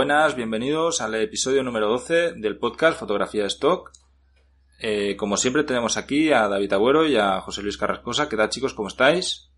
Buenas, 0.00 0.34
bienvenidos 0.34 1.02
al 1.02 1.14
episodio 1.16 1.62
número 1.62 1.86
12 1.86 2.32
del 2.36 2.56
podcast 2.56 2.98
Fotografía 2.98 3.42
de 3.42 3.48
Stock. 3.48 3.92
Eh, 4.80 5.14
como 5.14 5.36
siempre 5.36 5.62
tenemos 5.62 5.98
aquí 5.98 6.32
a 6.32 6.48
David 6.48 6.72
Agüero 6.72 7.06
y 7.06 7.18
a 7.18 7.42
José 7.42 7.60
Luis 7.60 7.76
Carrascosa. 7.76 8.26
¿Qué 8.26 8.34
tal 8.38 8.48
chicos? 8.48 8.72
¿Cómo 8.72 8.88
estáis? 8.88 9.50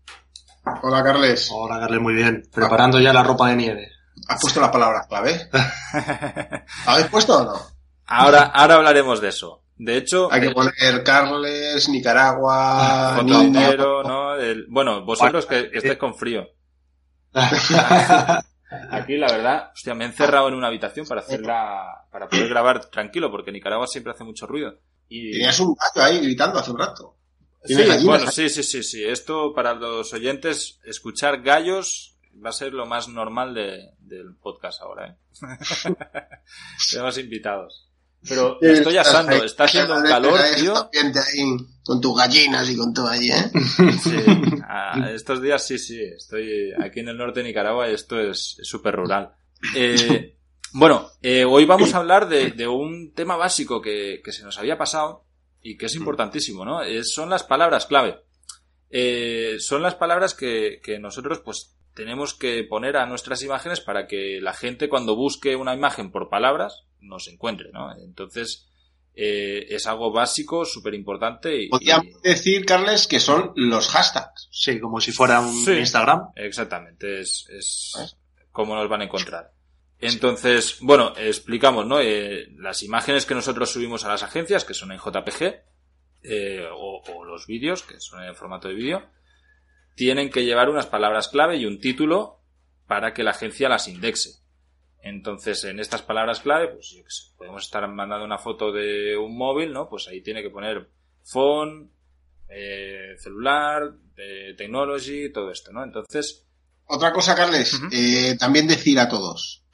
Hola 0.81 1.01
Carles. 1.01 1.49
Hola 1.49 1.79
Carles, 1.79 2.01
muy 2.01 2.13
bien. 2.13 2.43
Preparando 2.53 2.99
ya 2.99 3.13
la 3.13 3.23
ropa 3.23 3.47
de 3.51 3.55
nieve. 3.55 3.89
¿Has 4.27 4.41
puesto 4.41 4.59
la 4.59 4.69
palabra 4.69 5.05
clave? 5.07 5.49
¿Habéis 6.87 7.07
puesto 7.07 7.37
o 7.37 7.45
no? 7.45 7.53
Ahora, 8.05 8.41
ahora 8.53 8.75
hablaremos 8.75 9.21
de 9.21 9.29
eso. 9.29 9.63
De 9.77 9.95
hecho, 9.95 10.27
Hay 10.29 10.41
que 10.41 10.47
eh, 10.47 10.53
poner 10.53 11.03
Carles, 11.05 11.87
Nicaragua. 11.87 13.15
El- 14.41 14.65
bueno, 14.67 15.05
vosotros 15.05 15.45
que, 15.45 15.71
que 15.71 15.77
estáis 15.77 15.97
con 15.97 16.13
frío. 16.15 16.49
Aquí, 18.91 19.17
la 19.17 19.27
verdad, 19.31 19.71
hostia, 19.73 19.93
me 19.93 20.03
he 20.05 20.07
encerrado 20.07 20.47
en 20.47 20.53
una 20.55 20.67
habitación 20.67 21.05
para 21.07 21.21
hacerla, 21.21 22.05
para 22.11 22.27
poder 22.27 22.47
grabar 22.49 22.85
tranquilo, 22.89 23.29
porque 23.31 23.51
Nicaragua 23.51 23.87
siempre 23.87 24.13
hace 24.13 24.23
mucho 24.23 24.45
ruido. 24.47 24.79
Y, 25.09 25.31
Tenías 25.31 25.59
un 25.59 25.75
gato 25.75 26.01
ahí 26.03 26.19
gritando 26.19 26.59
hace 26.59 26.71
un 26.71 26.79
rato. 26.79 27.17
Sí, 27.65 27.75
bueno, 28.05 28.29
sí, 28.29 28.49
sí, 28.49 28.63
sí, 28.63 28.83
sí. 28.83 29.03
Esto 29.05 29.53
para 29.53 29.73
los 29.73 30.11
oyentes, 30.13 30.79
escuchar 30.83 31.41
gallos 31.41 32.17
va 32.43 32.49
a 32.49 32.53
ser 32.53 32.73
lo 32.73 32.85
más 32.85 33.07
normal 33.07 33.53
de- 33.53 33.91
del 33.99 34.35
podcast 34.35 34.81
ahora, 34.81 35.07
¿eh? 35.09 35.17
Tenemos 36.91 37.17
invitados. 37.17 37.89
Pero 38.27 38.57
me 38.61 38.71
estoy 38.73 38.97
asando, 38.97 39.31
está 39.43 39.65
haciendo 39.65 39.95
un 39.97 40.03
calor, 40.03 40.39
tío. 40.57 40.73
ahí, 40.93 41.57
con 41.83 41.99
tus 41.99 42.17
gallinas 42.17 42.69
y 42.69 42.77
con 42.77 42.93
todo 42.93 43.07
allí, 43.07 43.29
¿eh? 43.31 43.51
Sí, 44.01 44.15
a- 44.67 45.11
estos 45.13 45.41
días 45.41 45.65
sí, 45.65 45.77
sí, 45.77 45.99
estoy 46.01 46.71
aquí 46.81 47.01
en 47.01 47.09
el 47.09 47.17
norte 47.17 47.41
de 47.41 47.47
Nicaragua 47.47 47.89
y 47.89 47.93
esto 47.93 48.19
es 48.19 48.57
es 48.59 48.67
súper 48.67 48.95
rural. 48.95 49.33
Eh, 49.75 50.35
bueno, 50.73 51.09
eh, 51.21 51.43
hoy 51.45 51.65
vamos 51.65 51.93
a 51.93 51.97
hablar 51.97 52.27
de, 52.29 52.51
de 52.51 52.67
un 52.67 53.13
tema 53.13 53.35
básico 53.35 53.81
que, 53.81 54.21
que 54.23 54.31
se 54.31 54.43
nos 54.43 54.57
había 54.57 54.77
pasado 54.77 55.25
y 55.61 55.77
que 55.77 55.85
es 55.87 55.95
importantísimo, 55.95 56.63
¿no? 56.65 56.81
Es- 56.81 57.13
son 57.13 57.29
las 57.29 57.43
palabras 57.43 57.85
clave. 57.85 58.21
Eh, 58.89 59.55
son 59.59 59.81
las 59.81 59.95
palabras 59.95 60.33
que, 60.33 60.79
que 60.83 60.99
nosotros 60.99 61.39
pues 61.43 61.75
tenemos 61.93 62.33
que 62.33 62.63
poner 62.63 62.95
a 62.97 63.05
nuestras 63.05 63.41
imágenes 63.43 63.81
para 63.81 64.07
que 64.07 64.39
la 64.41 64.53
gente 64.53 64.87
cuando 64.89 65.15
busque 65.15 65.55
una 65.55 65.73
imagen 65.73 66.11
por 66.11 66.29
palabras 66.29 66.83
nos 67.03 67.27
encuentre, 67.27 67.69
¿no? 67.71 67.95
Entonces 67.97 68.67
eh, 69.15 69.67
es 69.69 69.85
algo 69.85 70.11
básico, 70.11 70.65
súper 70.65 70.93
importante 70.95 71.55
y, 71.63 71.69
Podríamos 71.69 72.05
y- 72.07 72.29
decir, 72.29 72.65
Carles, 72.65 73.05
que 73.07 73.19
son 73.19 73.51
los 73.55 73.87
hashtags. 73.89 74.47
Sí, 74.51 74.79
como 74.79 74.99
si 74.99 75.11
fuera 75.11 75.39
un 75.39 75.53
Sí. 75.65 75.73
Instagram. 75.73 76.29
Exactamente, 76.35 77.19
es, 77.19 77.45
es 77.49 78.17
como 78.51 78.75
nos 78.75 78.89
van 78.89 79.01
a 79.01 79.05
encontrar. 79.05 79.51
Entonces, 79.99 80.77
bueno, 80.81 81.13
explicamos, 81.17 81.85
¿no? 81.85 81.99
Eh, 82.01 82.47
las 82.57 82.83
imágenes 82.83 83.25
que 83.25 83.35
nosotros 83.35 83.69
subimos 83.71 84.03
a 84.03 84.09
las 84.09 84.23
agencias, 84.23 84.65
que 84.65 84.73
son 84.73 84.91
en 84.91 84.99
JPG, 84.99 85.61
eh, 86.23 86.67
o, 86.73 87.01
o 87.15 87.23
los 87.25 87.47
vídeos, 87.47 87.83
que 87.83 87.99
son 87.99 88.23
en 88.23 88.35
formato 88.35 88.67
de 88.67 88.73
vídeo, 88.73 89.03
tienen 89.95 90.29
que 90.29 90.43
llevar 90.43 90.69
unas 90.69 90.87
palabras 90.87 91.27
clave 91.29 91.57
y 91.57 91.65
un 91.65 91.79
título 91.79 92.39
para 92.87 93.13
que 93.13 93.23
la 93.23 93.31
agencia 93.31 93.69
las 93.69 93.87
indexe. 93.87 94.42
Entonces, 95.03 95.61
en 95.65 95.81
estas 95.81 96.01
palabras 96.01 96.39
clave, 96.39 96.69
pues 96.69 96.91
yo 96.91 97.03
qué 97.03 97.09
sé, 97.09 97.23
podemos 97.37 97.65
estar 97.65 97.85
mandando 97.89 98.23
una 98.23 98.37
foto 98.37 98.71
de 98.71 99.17
un 99.17 99.37
móvil, 99.37 99.73
¿no? 99.73 99.89
Pues 99.89 100.07
ahí 100.07 100.21
tiene 100.21 100.41
que 100.41 100.49
poner 100.49 100.89
phone, 101.25 101.91
eh, 102.47 103.15
celular, 103.17 103.81
eh, 104.15 104.53
technology, 104.57 105.29
todo 105.31 105.51
esto, 105.51 105.73
¿no? 105.73 105.83
Entonces, 105.83 106.45
Otra 106.85 107.11
cosa, 107.11 107.35
Carles, 107.35 107.81
eh, 107.91 108.37
también 108.39 108.65
decir 108.65 108.97
a 108.97 109.09
todos, 109.09 109.65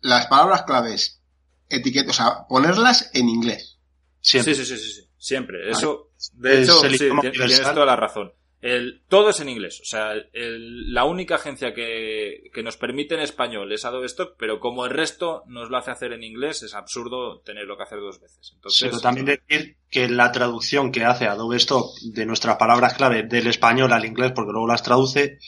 las 0.00 0.26
palabras 0.26 0.62
claves, 0.62 1.22
etiquetas, 1.68 2.10
o 2.10 2.22
sea, 2.22 2.46
ponerlas 2.48 3.10
en 3.14 3.28
inglés. 3.28 3.80
Siempre. 4.20 4.54
sí, 4.54 4.64
sí, 4.64 4.76
sí, 4.76 4.84
sí, 4.84 4.92
sí, 4.92 5.08
siempre. 5.16 5.70
Eso, 5.70 6.10
de 6.34 6.62
Es 6.62 6.68
hecho, 6.68 6.84
el 6.84 6.98
sí, 6.98 7.08
tienes 7.32 7.62
toda 7.62 7.86
la 7.86 7.96
razón. 7.96 8.32
El, 8.60 9.02
todo 9.08 9.30
es 9.30 9.38
en 9.38 9.48
inglés. 9.48 9.78
O 9.80 9.84
sea, 9.84 10.14
el- 10.32 10.92
la 10.92 11.04
única 11.04 11.36
agencia 11.36 11.72
que, 11.72 12.50
que 12.52 12.62
nos 12.64 12.76
permite 12.76 13.14
en 13.14 13.20
español 13.20 13.70
es 13.72 13.84
Adobe 13.84 14.06
Stock, 14.06 14.34
pero 14.36 14.58
como 14.58 14.84
el 14.84 14.90
resto 14.90 15.44
nos 15.46 15.70
lo 15.70 15.76
hace 15.76 15.92
hacer 15.92 16.12
en 16.12 16.24
inglés, 16.24 16.64
es 16.64 16.74
absurdo 16.74 17.38
tenerlo 17.42 17.76
que 17.76 17.84
hacer 17.84 18.00
dos 18.00 18.20
veces. 18.20 18.50
Entonces, 18.56 18.88
Pero 18.88 19.00
también 19.00 19.26
decir 19.26 19.76
que 19.88 20.08
la 20.08 20.32
traducción 20.32 20.90
que 20.90 21.04
hace 21.04 21.26
Adobe 21.26 21.56
Stock 21.58 21.86
de 22.12 22.26
nuestras 22.26 22.56
palabras 22.56 22.94
clave 22.94 23.22
del 23.22 23.46
español 23.46 23.92
al 23.92 24.04
inglés, 24.04 24.32
porque 24.34 24.50
luego 24.50 24.66
las 24.66 24.82
traduce, 24.82 25.38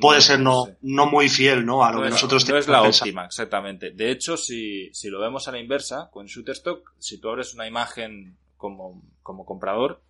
puede 0.00 0.22
ser 0.22 0.40
no, 0.40 0.64
no 0.80 1.04
muy 1.06 1.28
fiel, 1.28 1.66
¿no? 1.66 1.84
A 1.84 1.90
lo 1.90 1.96
no 1.98 2.02
que 2.04 2.08
es, 2.08 2.14
nosotros 2.14 2.48
no 2.48 2.56
es 2.56 2.64
tenemos 2.64 2.78
la 2.82 2.82
pensado. 2.86 3.04
óptima, 3.04 3.24
exactamente. 3.26 3.90
De 3.90 4.10
hecho, 4.10 4.38
si, 4.38 4.88
si 4.94 5.10
lo 5.10 5.20
vemos 5.20 5.46
a 5.48 5.52
la 5.52 5.58
inversa, 5.60 6.08
con 6.10 6.24
Shutterstock, 6.26 6.92
si 6.98 7.20
tú 7.20 7.28
abres 7.28 7.52
una 7.52 7.66
imagen 7.68 8.38
como, 8.56 9.02
como 9.22 9.44
comprador 9.44 10.00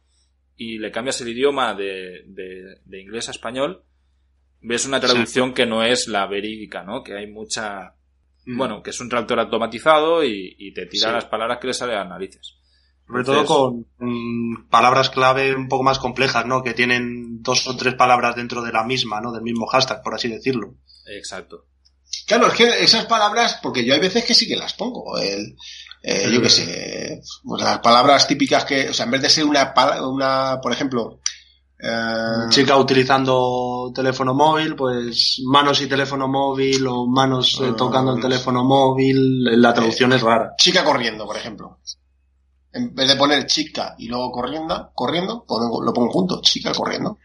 y 0.57 0.79
le 0.79 0.91
cambias 0.91 1.21
el 1.21 1.29
idioma 1.29 1.75
de, 1.75 2.23
de, 2.27 2.77
de 2.85 3.01
inglés 3.01 3.29
a 3.29 3.33
español, 3.33 3.83
ves 4.61 4.87
una 4.87 5.01
traducción 5.01 5.53
que 5.53 5.67
no 5.67 5.83
es 5.83 6.09
la 6.09 6.27
verídica, 6.27 6.83
¿no? 6.83 7.03
Que 7.03 7.17
hay 7.17 7.27
mucha... 7.31 7.95
Mm. 8.47 8.59
Bueno, 8.59 8.83
que 8.83 8.91
es 8.91 9.01
un 9.01 9.09
traductor 9.09 9.41
automatizado 9.41 10.23
y, 10.25 10.55
y 10.59 10.73
te 10.75 10.87
tira 10.87 11.09
Sí. 11.09 11.15
las 11.15 11.25
palabras 11.27 11.59
que 11.61 11.67
le 11.69 11.75
salen 11.75 11.97
a 11.97 12.01
las 12.01 12.09
narices. 12.11 12.57
Sobre 13.07 13.25
todo 13.25 13.45
con 13.45 13.87
mm, 13.99 14.69
palabras 14.71 15.11
clave 15.11 15.55
un 15.55 15.69
poco 15.69 15.83
más 15.83 15.99
complejas, 15.99 16.47
¿no? 16.47 16.63
Que 16.63 16.73
tienen 16.73 17.43
dos 17.43 17.67
o 17.67 17.77
tres 17.77 17.95
palabras 17.95 18.37
dentro 18.37 18.63
de 18.63 18.73
la 18.73 18.85
misma, 18.85 19.21
¿no? 19.21 19.33
Del 19.33 19.43
mismo 19.43 19.67
hashtag, 19.67 20.03
por 20.03 20.15
así 20.15 20.29
decirlo. 20.29 20.75
Exacto. 21.07 21.67
Claro, 22.27 22.49
es 22.49 22.55
que 22.55 22.85
esas 22.85 23.07
palabras, 23.07 23.59
porque 23.63 23.85
yo 23.85 23.95
hay 23.95 24.01
veces 24.01 24.25
que 24.25 24.35
sí 24.35 24.47
que 24.47 24.57
las 24.57 24.73
pongo. 24.75 25.19
El, 25.19 25.57
eh, 26.03 26.29
yo 26.33 26.41
qué 26.43 26.51
sé, 26.51 27.21
pues 27.45 27.63
las 27.63 27.79
palabras 27.81 28.27
típicas 28.27 28.65
que, 28.65 28.89
o 28.91 28.95
sea, 28.95 29.05
en 29.07 29.11
vez 29.13 29.23
de 29.23 29.31
ser 29.31 29.45
una, 29.45 29.73
una 30.03 30.61
por 30.63 30.73
ejemplo, 30.73 31.21
eh, 31.79 32.49
Chica 32.51 32.77
utilizando 32.77 33.91
teléfono 33.95 34.33
móvil, 34.35 34.75
pues 34.77 35.41
manos 35.47 35.81
y 35.83 35.87
teléfono 35.87 36.29
móvil 36.29 36.87
o 36.87 37.07
manos 37.07 37.61
eh, 37.63 37.71
Ah, 37.73 37.77
tocando 37.77 38.15
el 38.15 38.23
teléfono 38.23 38.65
móvil, 38.65 39.45
la 39.61 39.75
traducción 39.75 40.13
es 40.13 40.23
rara. 40.23 40.55
chica 40.59 40.85
corriendo, 40.85 41.27
por 41.27 41.37
ejemplo. 41.37 41.79
En 42.73 42.95
vez 42.95 43.07
de 43.09 43.17
poner 43.17 43.47
chica 43.47 43.95
y 43.99 44.09
luego 44.09 44.31
corriendo, 44.33 44.91
corriendo, 44.95 45.45
pongo- 45.47 45.83
lo 45.83 45.93
pongo 45.93 46.11
junto, 46.11 46.41
chica 46.43 46.73
corriendo, 46.73 47.19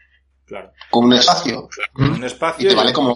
Claro. 0.46 0.72
con 0.90 1.04
un 1.06 1.12
espacio. 1.14 1.68
Un 1.96 2.22
Y 2.22 2.26
espacio. 2.26 2.68
te 2.68 2.74
vale 2.74 2.92
como. 2.92 3.14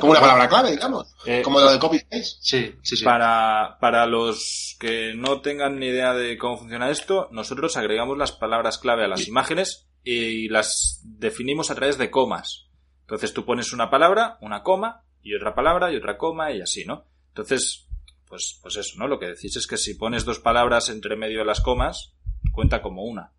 Como 0.00 0.12
una 0.12 0.20
palabra 0.20 0.48
clave, 0.48 0.72
digamos. 0.72 1.14
Eh, 1.24 1.42
Como 1.42 1.60
lo 1.60 1.70
de 1.70 1.78
copy 1.78 2.00
paste. 2.00 2.38
Sí, 2.40 2.74
sí, 2.82 2.96
sí. 2.96 3.04
Para, 3.04 3.78
para 3.80 4.06
los 4.06 4.76
que 4.78 5.14
no 5.14 5.40
tengan 5.40 5.78
ni 5.78 5.86
idea 5.86 6.12
de 6.14 6.36
cómo 6.38 6.58
funciona 6.58 6.90
esto, 6.90 7.28
nosotros 7.32 7.76
agregamos 7.76 8.18
las 8.18 8.32
palabras 8.32 8.78
clave 8.78 9.04
a 9.04 9.08
las 9.08 9.26
imágenes 9.28 9.88
y 10.04 10.48
las 10.48 11.00
definimos 11.04 11.70
a 11.70 11.74
través 11.74 11.98
de 11.98 12.10
comas. 12.10 12.66
Entonces 13.02 13.32
tú 13.32 13.44
pones 13.44 13.72
una 13.72 13.90
palabra, 13.90 14.38
una 14.40 14.62
coma, 14.62 15.04
y 15.22 15.34
otra 15.34 15.54
palabra, 15.54 15.92
y 15.92 15.96
otra 15.96 16.16
coma, 16.16 16.52
y 16.52 16.60
así, 16.60 16.84
¿no? 16.84 17.04
Entonces, 17.28 17.86
pues, 18.28 18.58
pues 18.62 18.76
eso, 18.76 18.94
¿no? 18.98 19.08
Lo 19.08 19.18
que 19.18 19.26
decís 19.26 19.56
es 19.56 19.66
que 19.66 19.76
si 19.76 19.94
pones 19.94 20.24
dos 20.24 20.38
palabras 20.38 20.88
entre 20.88 21.16
medio 21.16 21.40
de 21.40 21.44
las 21.44 21.60
comas, 21.60 22.14
cuenta 22.52 22.80
como 22.82 23.02
una. 23.02 23.32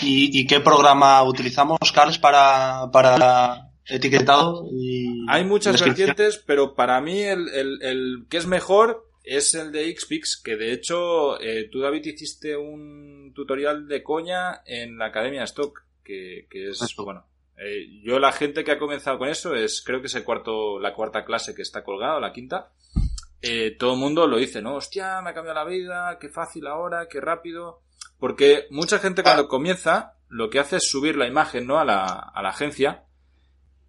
¿Y, 0.00 0.40
y 0.40 0.46
qué 0.46 0.60
programa 0.60 1.22
utilizamos, 1.24 1.78
Carlos, 1.92 2.18
para, 2.18 2.88
para 2.92 3.67
etiquetado? 3.88 4.66
Y 4.72 5.24
Hay 5.28 5.44
muchas 5.44 5.74
vertientes, 5.88 6.42
pero 6.46 6.74
para 6.74 7.00
mí 7.00 7.20
el, 7.22 7.48
el- 7.48 7.82
el 7.82 8.26
que 8.28 8.36
es 8.36 8.46
mejor 8.46 9.06
es 9.24 9.54
el 9.54 9.72
de 9.72 9.94
Xpix, 9.96 10.40
que 10.42 10.56
de 10.56 10.72
hecho 10.72 11.40
eh, 11.40 11.68
tú, 11.70 11.80
David, 11.80 12.04
hiciste 12.06 12.56
un 12.56 13.32
tutorial 13.34 13.86
de 13.88 14.02
coña 14.02 14.62
en 14.66 14.96
la 14.98 15.06
Academia 15.06 15.44
Stock, 15.44 15.82
que, 16.02 16.46
que 16.50 16.70
es, 16.70 16.80
bueno, 17.04 17.26
eh, 17.58 18.00
yo 18.02 18.18
la 18.18 18.32
gente 18.32 18.64
que 18.64 18.72
ha 18.72 18.78
comenzado 18.78 19.18
con 19.18 19.28
eso 19.28 19.54
es, 19.54 19.82
creo 19.84 20.00
que 20.00 20.06
es 20.06 20.14
el 20.14 20.24
cuarto, 20.24 20.78
la 20.80 20.94
cuarta 20.94 21.24
clase 21.24 21.54
que 21.54 21.62
está 21.62 21.84
colgada, 21.84 22.18
la 22.20 22.32
quinta, 22.32 22.72
eh, 23.42 23.76
todo 23.78 23.92
el 23.94 23.98
mundo 24.00 24.26
lo 24.26 24.38
dice, 24.38 24.62
¿no? 24.62 24.76
Hostia, 24.76 25.20
me 25.22 25.30
ha 25.30 25.34
cambiado 25.34 25.58
la 25.58 25.64
vida, 25.68 26.18
qué 26.20 26.28
fácil 26.28 26.66
ahora, 26.66 27.06
qué 27.08 27.20
rápido. 27.20 27.82
Porque 28.18 28.66
mucha 28.70 28.98
gente 28.98 29.22
cuando 29.22 29.46
comienza 29.46 30.14
lo 30.28 30.50
que 30.50 30.58
hace 30.58 30.76
es 30.76 30.88
subir 30.88 31.16
la 31.16 31.28
imagen, 31.28 31.66
¿no? 31.66 31.78
A 31.78 31.84
la, 31.84 32.04
a 32.04 32.42
la 32.42 32.48
agencia. 32.48 33.04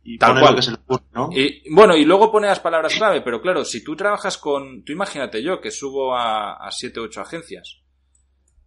Y 0.04 0.18
Tal 0.18 0.30
pone 0.30 0.42
cual. 0.42 0.54
lo 0.54 0.56
que 0.57 0.62
se 0.63 0.72
le 0.72 0.78
ocurre, 0.78 1.04
¿no? 1.13 1.30
Y 1.31 1.63
bueno, 1.74 1.96
y 1.96 2.06
luego 2.06 2.31
pone 2.31 2.48
las 2.48 2.60
palabras 2.60 2.96
clave, 2.96 3.22
pero 3.22 3.42
claro, 3.42 3.63
si 3.66 3.84
tú 3.84 3.96
trabajas 3.96 4.38
con, 4.38 4.84
tú 4.84 4.92
imagínate 4.94 5.44
yo 5.44 5.60
que 5.62 5.72
subo 5.72 6.16
a, 6.16 6.54
a 6.54 6.72
siete 6.72 7.00
o 7.00 7.04
ocho 7.04 7.22
agencias. 7.22 7.81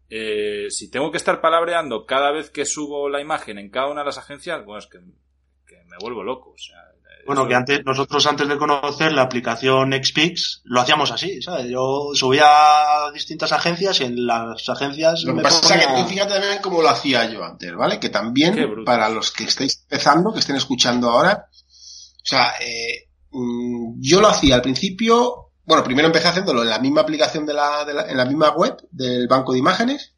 Eh, 0.08 0.67
si 0.69 0.90
tengo 0.90 1.11
que 1.11 1.17
estar 1.17 1.40
palabreando 1.40 2.05
cada 2.05 2.31
vez 2.32 2.50
que 2.50 2.67
subo 2.67 3.08
la 3.08 3.20
imagen 3.23 3.58
en 3.58 3.70
cada 3.70 3.90
una 3.90 4.02
de 4.02 4.06
las 4.06 4.19
agencias, 4.19 4.62
bueno, 4.64 4.79
es 4.81 4.87
que, 4.87 4.99
que 5.67 5.76
me 5.88 5.96
vuelvo 6.00 6.23
loco. 6.23 6.50
O 6.50 6.58
sea, 6.58 6.92
Bueno, 7.26 7.46
que 7.46 7.54
antes, 7.54 7.84
nosotros 7.84 8.26
antes 8.26 8.48
de 8.48 8.58
conocer 8.58 9.12
la 9.12 9.22
aplicación 9.22 9.92
Xpix, 9.92 10.60
lo 10.64 10.80
hacíamos 10.80 11.10
así, 11.12 11.40
¿sabes? 11.40 11.66
Yo 11.70 12.10
subía 12.14 12.44
a 12.46 13.10
distintas 13.12 13.52
agencias 13.52 14.00
y 14.00 14.04
en 14.04 14.26
las 14.26 14.69
agencias 14.69 15.22
Lo 15.22 15.32
que 15.32 15.36
me 15.36 15.42
pasa 15.42 15.74
es 15.76 15.86
que 15.86 15.92
tú 16.02 16.08
fíjate 16.08 16.32
también 16.32 16.58
cómo 16.62 16.82
lo 16.82 16.88
hacía 16.88 17.24
yo 17.30 17.44
antes, 17.44 17.74
¿vale? 17.76 18.00
Que 18.00 18.08
también, 18.08 18.54
para 18.84 19.08
los 19.08 19.30
que 19.30 19.44
estáis 19.44 19.82
empezando, 19.82 20.32
que 20.32 20.40
estén 20.40 20.56
escuchando 20.56 21.10
ahora, 21.10 21.46
o 21.50 22.24
sea, 22.26 22.54
eh, 22.60 23.08
mm, 23.30 24.00
yo 24.00 24.20
lo 24.20 24.28
hacía 24.28 24.56
al 24.56 24.62
principio, 24.62 25.52
bueno, 25.64 25.84
primero 25.84 26.06
empecé 26.08 26.26
haciéndolo 26.28 26.62
en 26.62 26.70
la 26.70 26.80
misma 26.80 27.02
aplicación 27.02 27.46
de 27.46 27.54
la, 27.54 27.84
de 27.84 27.94
la- 27.94 28.08
en 28.10 28.16
la 28.16 28.24
misma 28.24 28.50
web 28.50 28.76
del 28.90 29.28
banco 29.28 29.52
de 29.52 29.58
imágenes, 29.60 30.14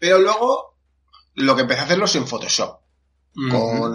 pero 0.00 0.18
luego 0.18 0.76
lo 1.34 1.54
que 1.54 1.62
empecé 1.62 1.80
a 1.80 1.84
hacerlo 1.84 2.04
es 2.06 2.16
en 2.16 2.26
Photoshop, 2.26 2.80
con 3.50 3.94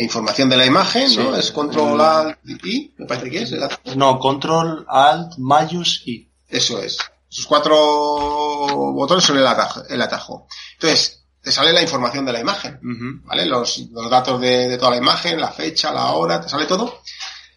información 0.00 0.48
de 0.48 0.56
la 0.56 0.66
imagen, 0.66 1.14
¿no? 1.16 1.36
Es 1.36 1.50
control 1.50 2.00
alt 2.00 2.38
y, 2.64 2.94
me 2.96 3.06
parece 3.06 3.30
que 3.30 3.42
es, 3.42 3.52
el. 3.52 3.62
No, 3.96 4.18
Control, 4.18 4.84
Alt, 4.88 5.38
Mayus 5.38 6.02
y... 6.06 6.28
Eso 6.48 6.82
es. 6.82 6.98
Esos 7.30 7.46
cuatro 7.46 7.74
botones 7.76 9.24
son 9.24 9.38
el 9.38 9.46
atajo. 9.46 9.82
El 9.88 10.02
atajo. 10.02 10.46
Entonces, 10.74 11.24
te 11.40 11.50
sale 11.50 11.72
la 11.72 11.82
información 11.82 12.24
de 12.24 12.32
la 12.32 12.40
imagen. 12.40 12.78
¿vale? 13.24 13.46
Los, 13.46 13.78
los 13.90 14.10
datos 14.10 14.40
de, 14.40 14.68
de 14.68 14.78
toda 14.78 14.92
la 14.92 14.98
imagen, 14.98 15.40
la 15.40 15.50
fecha, 15.50 15.92
la 15.92 16.10
hora, 16.12 16.40
te 16.40 16.48
sale 16.48 16.66
todo. 16.66 17.00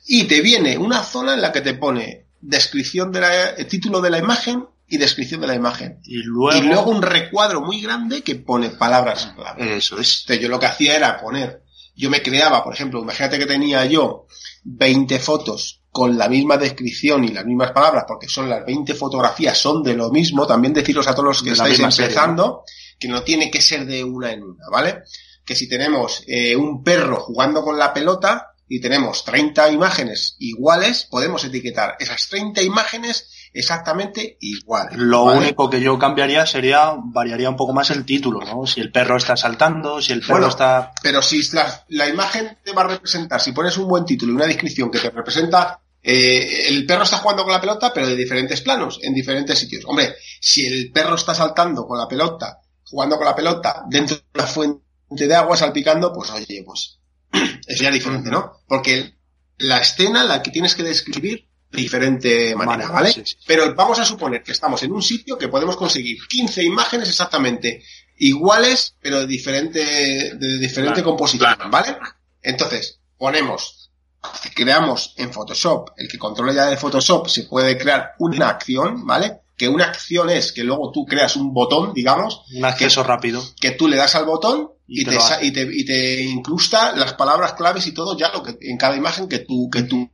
Y 0.07 0.25
te 0.25 0.41
viene 0.41 0.77
una 0.77 1.03
zona 1.03 1.33
en 1.33 1.41
la 1.41 1.51
que 1.51 1.61
te 1.61 1.73
pone 1.73 2.27
descripción 2.41 3.11
de 3.11 3.21
la, 3.21 3.49
el 3.49 3.67
título 3.67 4.01
de 4.01 4.09
la 4.09 4.19
imagen 4.19 4.65
y 4.87 4.97
descripción 4.97 5.41
de 5.41 5.47
la 5.47 5.55
imagen. 5.55 5.99
Y 6.03 6.17
luego... 6.23 6.57
Y 6.57 6.61
luego 6.67 6.91
un 6.91 7.01
recuadro 7.01 7.61
muy 7.61 7.81
grande 7.81 8.21
que 8.21 8.35
pone 8.35 8.69
palabras 8.69 9.33
clave. 9.35 9.77
Eso 9.77 9.99
es. 9.99 10.21
Entonces 10.21 10.41
yo 10.41 10.49
lo 10.49 10.59
que 10.59 10.67
hacía 10.67 10.95
era 10.95 11.19
poner, 11.19 11.63
yo 11.95 12.09
me 12.09 12.21
creaba, 12.21 12.63
por 12.63 12.73
ejemplo, 12.73 13.01
imagínate 13.01 13.39
que 13.39 13.45
tenía 13.45 13.85
yo 13.85 14.27
20 14.63 15.19
fotos 15.19 15.81
con 15.91 16.17
la 16.17 16.27
misma 16.27 16.57
descripción 16.57 17.23
y 17.23 17.29
las 17.29 17.45
mismas 17.45 17.71
palabras, 17.71 18.03
porque 18.07 18.27
son 18.27 18.49
las 18.49 18.65
20 18.65 18.93
fotografías, 18.95 19.57
son 19.57 19.81
de 19.81 19.95
lo 19.95 20.09
mismo, 20.09 20.45
también 20.45 20.73
deciros 20.73 21.07
a 21.07 21.15
todos 21.15 21.25
los 21.25 21.43
que 21.43 21.51
estáis 21.51 21.77
serie, 21.77 21.85
empezando, 21.85 22.63
que 22.99 23.07
no 23.07 23.23
tiene 23.23 23.49
que 23.49 23.61
ser 23.61 23.85
de 23.85 24.03
una 24.03 24.31
en 24.31 24.43
una, 24.43 24.65
¿vale? 24.69 25.03
Que 25.45 25.55
si 25.55 25.69
tenemos 25.69 26.23
eh, 26.27 26.55
un 26.55 26.83
perro 26.83 27.21
jugando 27.21 27.63
con 27.63 27.77
la 27.77 27.93
pelota 27.93 28.54
y 28.67 28.81
tenemos 28.81 29.23
30 29.25 29.71
imágenes 29.71 30.35
iguales, 30.39 31.07
podemos 31.09 31.43
etiquetar 31.43 31.95
esas 31.99 32.27
30 32.29 32.61
imágenes 32.63 33.29
exactamente 33.53 34.37
iguales. 34.39 34.97
Lo 34.97 35.25
¿vale? 35.25 35.39
único 35.39 35.69
que 35.69 35.81
yo 35.81 35.97
cambiaría 35.99 36.45
sería, 36.45 36.95
variaría 36.97 37.49
un 37.49 37.55
poco 37.55 37.73
más 37.73 37.89
el 37.91 38.05
título, 38.05 38.41
¿no? 38.41 38.65
Si 38.65 38.81
el 38.81 38.91
perro 38.91 39.17
está 39.17 39.37
saltando, 39.37 40.01
si 40.01 40.13
el 40.13 40.21
perro 40.21 40.33
Bueno, 40.33 40.47
está... 40.47 40.93
Pero 41.01 41.21
si 41.21 41.41
la, 41.53 41.85
la 41.89 42.09
imagen 42.09 42.57
te 42.63 42.73
va 42.73 42.81
a 42.81 42.87
representar, 42.87 43.39
si 43.39 43.51
pones 43.51 43.77
un 43.77 43.87
buen 43.87 44.05
título 44.05 44.33
y 44.33 44.35
una 44.35 44.47
descripción 44.47 44.91
que 44.91 44.99
te 44.99 45.09
representa, 45.09 45.79
eh, 46.07 46.67
el 46.67 46.85
perro 46.85 47.03
está 47.03 47.17
jugando 47.17 47.43
con 47.43 47.53
la 47.53 47.61
pelota, 47.61 47.91
pero 47.93 48.07
de 48.07 48.15
diferentes 48.15 48.61
planos, 48.61 48.99
en 49.01 49.13
diferentes 49.13 49.57
sitios. 49.57 49.85
Hombre, 49.85 50.15
si 50.39 50.65
el 50.65 50.91
perro 50.91 51.15
está 51.15 51.33
saltando 51.33 51.87
con 51.87 51.97
la 51.97 52.07
pelota, 52.07 52.61
jugando 52.83 53.17
con 53.17 53.25
la 53.25 53.35
pelota 53.35 53.83
dentro 53.89 54.17
de 54.17 54.23
una 54.35 54.45
fuente 54.45 54.83
de 55.27 55.35
agua 55.35 55.57
salpicando, 55.57 56.13
pues 56.13 56.29
oye, 56.29 56.63
pues 56.63 56.94
eso 57.67 57.83
ya 57.83 57.89
es 57.89 57.95
diferente, 57.95 58.29
¿no? 58.29 58.53
Porque 58.67 59.15
la 59.57 59.79
escena 59.79 60.23
la 60.23 60.41
que 60.41 60.51
tienes 60.51 60.75
que 60.75 60.83
describir 60.83 61.47
de 61.71 61.81
diferente 61.81 62.55
manera, 62.55 62.89
¿vale? 62.89 63.11
sí, 63.11 63.21
sí. 63.25 63.37
Pero 63.45 63.73
vamos 63.75 63.99
a 63.99 64.05
suponer 64.05 64.43
que 64.43 64.51
estamos 64.51 64.81
en 64.83 64.91
un 64.91 65.01
sitio 65.01 65.37
que 65.37 65.47
podemos 65.47 65.75
conseguir 65.75 66.17
15 66.27 66.63
imágenes 66.63 67.09
exactamente 67.09 67.83
iguales, 68.17 68.95
pero 69.01 69.19
de 69.19 69.27
diferente, 69.27 69.79
de 70.35 70.57
diferente 70.57 71.01
Claro, 71.01 71.09
composición, 71.09 71.53
claro. 71.55 71.69
¿vale? 71.69 71.97
Entonces, 72.41 72.99
ponemos, 73.17 73.91
creamos 74.53 75.13
en 75.17 75.33
Photoshop, 75.33 75.89
el 75.97 76.07
que 76.07 76.17
controla 76.17 76.53
ya 76.53 76.65
de 76.67 76.77
Photoshop 76.77 77.27
se 77.27 77.43
puede 77.43 77.77
crear 77.77 78.13
una 78.19 78.49
acción, 78.49 79.05
¿vale? 79.05 79.41
Que 79.57 79.69
una 79.69 79.85
acción 79.85 80.29
es 80.29 80.51
que 80.51 80.63
luego 80.63 80.91
tú 80.91 81.05
creas 81.05 81.35
un 81.35 81.53
botón, 81.53 81.93
digamos, 81.93 82.43
Un 82.53 82.65
acceso 82.65 83.03
rápido. 83.03 83.41
que 83.59 83.71
tú 83.71 83.87
le 83.87 83.95
das 83.97 84.15
al 84.15 84.25
botón 84.25 84.71
Y 84.87 85.01
y, 85.01 85.05
te 85.05 85.17
y, 85.41 85.51
te, 85.51 85.61
y 85.61 85.85
te 85.85 86.21
incrusta 86.23 86.95
las 86.95 87.13
palabras 87.13 87.53
claves 87.53 87.87
y 87.87 87.93
todo 87.93 88.17
ya 88.17 88.31
lo 88.33 88.43
que 88.43 88.57
en 88.61 88.77
cada 88.77 88.95
imagen 88.95 89.27
que 89.29 89.39
tú 89.39 89.69
que 89.69 89.83
tú, 89.83 90.09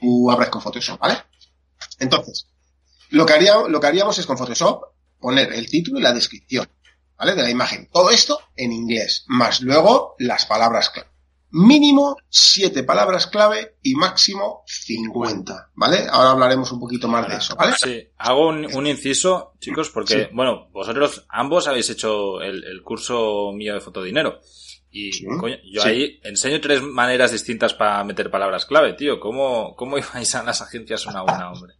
tú 0.00 0.30
abres 0.30 0.48
con 0.50 0.60
Photoshop, 0.62 0.98
¿vale? 0.98 1.16
Entonces, 2.00 2.48
lo 3.10 3.24
que 3.24 3.32
haría, 3.34 3.54
lo 3.68 3.80
que 3.80 3.86
haríamos 3.86 4.18
es 4.18 4.26
con 4.26 4.36
Photoshop 4.36 4.82
poner 5.20 5.52
el 5.52 5.68
título 5.70 5.98
y 6.00 6.02
la 6.02 6.12
descripción, 6.12 6.68
¿vale? 7.16 7.34
De 7.34 7.42
la 7.42 7.50
imagen. 7.50 7.88
Todo 7.92 8.10
esto 8.10 8.40
en 8.56 8.72
inglés, 8.72 9.24
más 9.28 9.60
luego 9.60 10.16
las 10.18 10.44
palabras 10.46 10.90
clave. 10.90 11.11
Mínimo 11.54 12.16
siete 12.30 12.82
palabras 12.82 13.26
clave 13.26 13.76
y 13.82 13.94
máximo 13.94 14.62
50, 14.66 15.70
¿vale? 15.74 16.06
Ahora 16.10 16.30
hablaremos 16.30 16.72
un 16.72 16.80
poquito 16.80 17.08
más 17.08 17.28
de 17.28 17.36
eso, 17.36 17.54
¿vale? 17.56 17.74
Sí, 17.78 18.08
hago 18.16 18.48
un, 18.48 18.74
un 18.74 18.86
inciso, 18.86 19.52
chicos, 19.60 19.90
porque, 19.90 20.14
Sí. 20.14 20.20
bueno, 20.32 20.68
vosotros 20.72 21.26
ambos 21.28 21.68
habéis 21.68 21.90
hecho 21.90 22.40
el, 22.40 22.64
el 22.64 22.82
curso 22.82 23.52
mío 23.54 23.74
de 23.74 23.80
fotodinero. 23.80 24.40
Y, 24.90 25.12
Sí. 25.12 25.26
coño, 25.38 25.56
yo 25.70 25.82
Sí. 25.82 25.88
ahí 25.88 26.20
enseño 26.22 26.60
tres 26.60 26.82
maneras 26.82 27.32
distintas 27.32 27.74
para 27.74 28.02
meter 28.04 28.30
palabras 28.30 28.64
clave, 28.66 28.94
tío. 28.94 29.20
¿Cómo, 29.20 29.74
cómo 29.76 29.98
ibais 29.98 30.34
a 30.34 30.42
las 30.42 30.60
agencias 30.62 31.04
una 31.06 31.20
a 31.20 31.24
una, 31.24 31.50
hombre? 31.52 31.74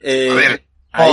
Eh, 0.00 0.28
A 0.30 0.34
ver, 0.34 0.66
ahí, 0.92 1.12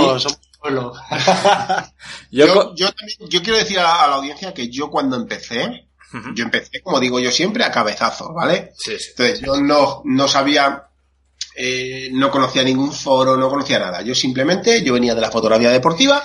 Oh, 0.64 0.94
yo, 2.30 2.46
Yo, 2.46 2.54
co- 2.54 2.74
yo, 2.76 2.92
también- 2.92 3.18
yo 3.28 3.42
quiero 3.42 3.58
decir 3.58 3.78
a 3.78 3.82
la, 3.82 4.04
a 4.04 4.08
la 4.08 4.14
audiencia 4.16 4.54
que 4.54 4.68
yo 4.70 4.90
cuando 4.90 5.16
empecé, 5.16 5.88
Yo 6.34 6.44
empecé, 6.44 6.82
como 6.82 7.00
digo 7.00 7.20
yo 7.20 7.30
siempre, 7.30 7.64
a 7.64 7.70
cabezazo, 7.70 8.32
¿vale? 8.34 8.72
Sí, 8.76 8.98
sí. 8.98 9.10
Entonces 9.10 9.40
yo 9.40 9.60
no, 9.60 10.02
no 10.04 10.28
sabía, 10.28 10.84
eh, 11.56 12.10
no 12.12 12.30
conocía 12.30 12.62
ningún 12.62 12.92
foro, 12.92 13.36
no 13.36 13.48
conocía 13.48 13.78
nada. 13.78 14.02
Yo 14.02 14.14
simplemente, 14.14 14.82
yo 14.82 14.92
venía 14.92 15.14
de 15.14 15.20
la 15.22 15.30
fotografía 15.30 15.70
deportiva, 15.70 16.22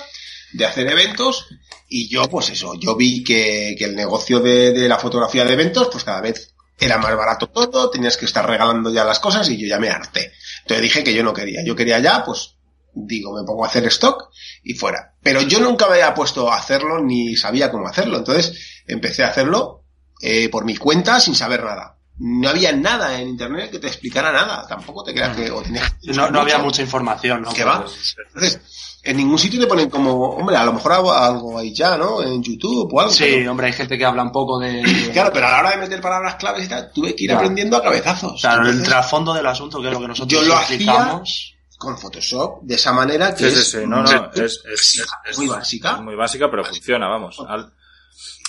de 0.52 0.66
hacer 0.66 0.90
eventos, 0.90 1.46
y 1.88 2.08
yo, 2.08 2.28
pues 2.28 2.50
eso, 2.50 2.74
yo 2.74 2.96
vi 2.96 3.24
que, 3.24 3.74
que 3.78 3.86
el 3.86 3.96
negocio 3.96 4.40
de, 4.40 4.72
de 4.72 4.88
la 4.88 4.98
fotografía 4.98 5.44
de 5.44 5.54
eventos, 5.54 5.88
pues 5.90 6.04
cada 6.04 6.20
vez 6.20 6.54
era 6.78 6.98
más 6.98 7.16
barato 7.16 7.48
todo, 7.48 7.90
tenías 7.90 8.16
que 8.16 8.26
estar 8.26 8.46
regalando 8.48 8.92
ya 8.92 9.04
las 9.04 9.18
cosas 9.18 9.48
y 9.48 9.56
yo 9.56 9.66
ya 9.66 9.78
me 9.78 9.88
harté. 9.88 10.32
Entonces 10.62 10.82
dije 10.82 11.02
que 11.02 11.14
yo 11.14 11.22
no 11.22 11.32
quería, 11.32 11.64
yo 11.64 11.74
quería 11.74 11.98
ya, 11.98 12.24
pues, 12.24 12.57
digo, 13.06 13.34
me 13.38 13.44
pongo 13.44 13.64
a 13.64 13.68
hacer 13.68 13.84
stock 13.86 14.30
y 14.62 14.74
fuera. 14.74 15.14
Pero 15.22 15.42
yo 15.42 15.60
nunca 15.60 15.86
me 15.86 15.94
había 15.94 16.14
puesto 16.14 16.50
a 16.50 16.56
hacerlo 16.56 17.00
ni 17.02 17.36
sabía 17.36 17.70
cómo 17.70 17.86
hacerlo. 17.88 18.18
Entonces 18.18 18.82
empecé 18.86 19.24
a 19.24 19.28
hacerlo 19.28 19.84
eh, 20.20 20.48
por 20.48 20.64
mi 20.64 20.76
cuenta 20.76 21.20
sin 21.20 21.34
saber 21.34 21.62
nada. 21.64 21.96
No 22.20 22.48
había 22.48 22.72
nada 22.72 23.20
en 23.20 23.28
internet 23.28 23.70
que 23.70 23.78
te 23.78 23.86
explicara 23.86 24.32
nada. 24.32 24.66
Tampoco 24.66 25.04
te 25.04 25.12
creas 25.14 25.36
que... 25.36 25.50
O 25.52 25.62
tenías 25.62 25.92
que 26.02 26.12
No, 26.12 26.28
no 26.30 26.40
había 26.40 26.58
mucha 26.58 26.82
información, 26.82 27.42
¿no? 27.42 27.52
¿Qué 27.52 27.62
va? 27.62 27.84
Entonces, 28.26 28.60
en 29.04 29.16
ningún 29.16 29.38
sitio 29.38 29.60
te 29.60 29.68
ponen 29.68 29.88
como, 29.88 30.30
hombre, 30.30 30.56
a 30.56 30.64
lo 30.64 30.72
mejor 30.72 30.94
algo, 30.94 31.12
algo 31.12 31.56
ahí 31.58 31.72
ya, 31.72 31.96
¿no? 31.96 32.20
En 32.20 32.42
YouTube 32.42 32.92
o 32.92 33.00
algo. 33.00 33.12
Sí, 33.12 33.22
pero- 33.24 33.52
hombre, 33.52 33.68
hay 33.68 33.72
gente 33.72 33.96
que 33.96 34.04
habla 34.04 34.24
un 34.24 34.32
poco 34.32 34.58
de... 34.58 34.82
claro, 35.12 35.30
pero 35.32 35.46
a 35.46 35.52
la 35.52 35.58
hora 35.60 35.70
de 35.70 35.76
meter 35.76 36.00
palabras 36.00 36.34
claves 36.34 36.64
y 36.64 36.68
tal, 36.68 36.90
tuve 36.92 37.14
que 37.14 37.22
ir 37.22 37.30
Claro. 37.30 37.38
aprendiendo 37.42 37.76
a 37.76 37.82
cabezazos. 37.84 38.40
Claro, 38.40 38.68
el 38.68 38.82
trasfondo 38.82 39.32
del 39.32 39.46
asunto, 39.46 39.80
que 39.80 39.86
es 39.86 39.92
lo 39.92 40.00
que 40.00 40.08
nosotros 40.08 40.42
Yo 40.42 40.48
lo 40.48 40.56
hacía- 40.56 40.74
explicamos. 40.74 41.54
Con 41.78 41.96
Photoshop, 41.96 42.62
de 42.62 42.74
esa 42.74 42.92
manera 42.92 43.34
que 43.34 43.44
Sí, 43.48 43.50
sí, 43.50 43.58
es 43.60 43.70
sí, 43.70 43.78
no, 43.86 44.02
no, 44.02 44.30
muy 44.34 44.44
es, 44.44 44.62
es- 44.66 45.06
es- 45.24 45.38
muy 45.38 45.46
básica. 45.48 45.92
es 45.94 46.00
muy 46.02 46.14
básica, 46.16 46.50
pero 46.50 46.64
funciona, 46.64 47.08
vamos. 47.08 47.38
Al- 47.46 47.72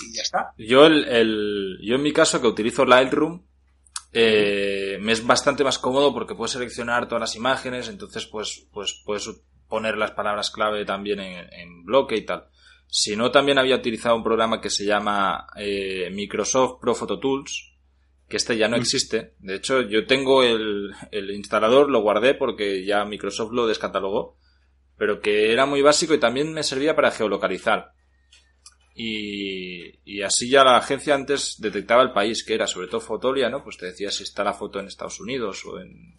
y 0.09 0.15
ya 0.15 0.21
está. 0.23 0.53
Yo, 0.57 0.85
el, 0.85 1.05
el- 1.05 1.77
yo 1.83 1.95
en 1.95 2.01
mi 2.01 2.11
caso, 2.11 2.41
que 2.41 2.47
utilizo 2.47 2.85
Lightroom, 2.85 3.43
eh, 4.11 4.97
me 5.01 5.11
es 5.11 5.25
bastante 5.25 5.63
más 5.63 5.77
cómodo 5.77 6.13
porque 6.13 6.33
puedes 6.35 6.51
seleccionar 6.53 7.07
todas 7.07 7.21
las 7.21 7.35
imágenes, 7.35 7.87
entonces 7.89 8.25
pues, 8.25 8.67
pues 8.73 9.01
puedes 9.05 9.29
poner 9.67 9.97
las 9.97 10.11
palabras 10.11 10.49
clave 10.49 10.83
también 10.85 11.19
en, 11.19 11.53
en 11.53 11.85
bloque 11.85 12.15
y 12.17 12.25
tal. 12.25 12.45
Si 12.87 13.15
no, 13.15 13.29
también 13.29 13.59
había 13.59 13.75
utilizado 13.75 14.15
un 14.15 14.23
programa 14.23 14.59
que 14.59 14.71
se 14.71 14.83
llama 14.83 15.45
eh, 15.55 16.09
Microsoft 16.11 16.79
Pro 16.81 16.95
Photo 16.95 17.19
Tools, 17.19 17.73
que 18.29 18.37
este 18.37 18.57
ya 18.57 18.67
no 18.67 18.77
existe. 18.77 19.33
De 19.39 19.55
hecho, 19.55 19.81
yo 19.81 20.05
tengo 20.05 20.43
el, 20.43 20.91
el 21.11 21.31
instalador, 21.31 21.89
lo 21.89 22.01
guardé 22.01 22.35
porque 22.35 22.85
ya 22.85 23.03
Microsoft 23.03 23.51
lo 23.51 23.65
descatalogó, 23.65 24.37
pero 24.97 25.19
que 25.19 25.51
era 25.51 25.65
muy 25.65 25.81
básico 25.81 26.13
y 26.13 26.19
también 26.19 26.53
me 26.53 26.63
servía 26.63 26.95
para 26.95 27.11
geolocalizar. 27.11 27.93
Y, 28.93 29.99
y 30.03 30.21
así 30.21 30.49
ya 30.49 30.63
la 30.63 30.77
agencia 30.77 31.15
antes 31.15 31.55
detectaba 31.57 32.03
el 32.03 32.11
país 32.11 32.43
que 32.45 32.53
era, 32.53 32.67
sobre 32.67 32.87
todo 32.87 32.99
Fotolia, 32.99 33.49
¿no? 33.49 33.63
Pues 33.63 33.77
te 33.77 33.87
decía 33.87 34.11
si 34.11 34.23
está 34.23 34.43
la 34.43 34.53
foto 34.53 34.79
en 34.79 34.87
Estados 34.87 35.19
Unidos 35.19 35.65
o 35.65 35.79
en, 35.79 36.15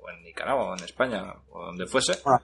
o 0.00 0.10
en 0.10 0.22
Nicaragua 0.24 0.70
o 0.70 0.76
en 0.76 0.84
España 0.84 1.34
o 1.50 1.66
donde 1.66 1.86
fuese. 1.86 2.18
Ah. 2.24 2.40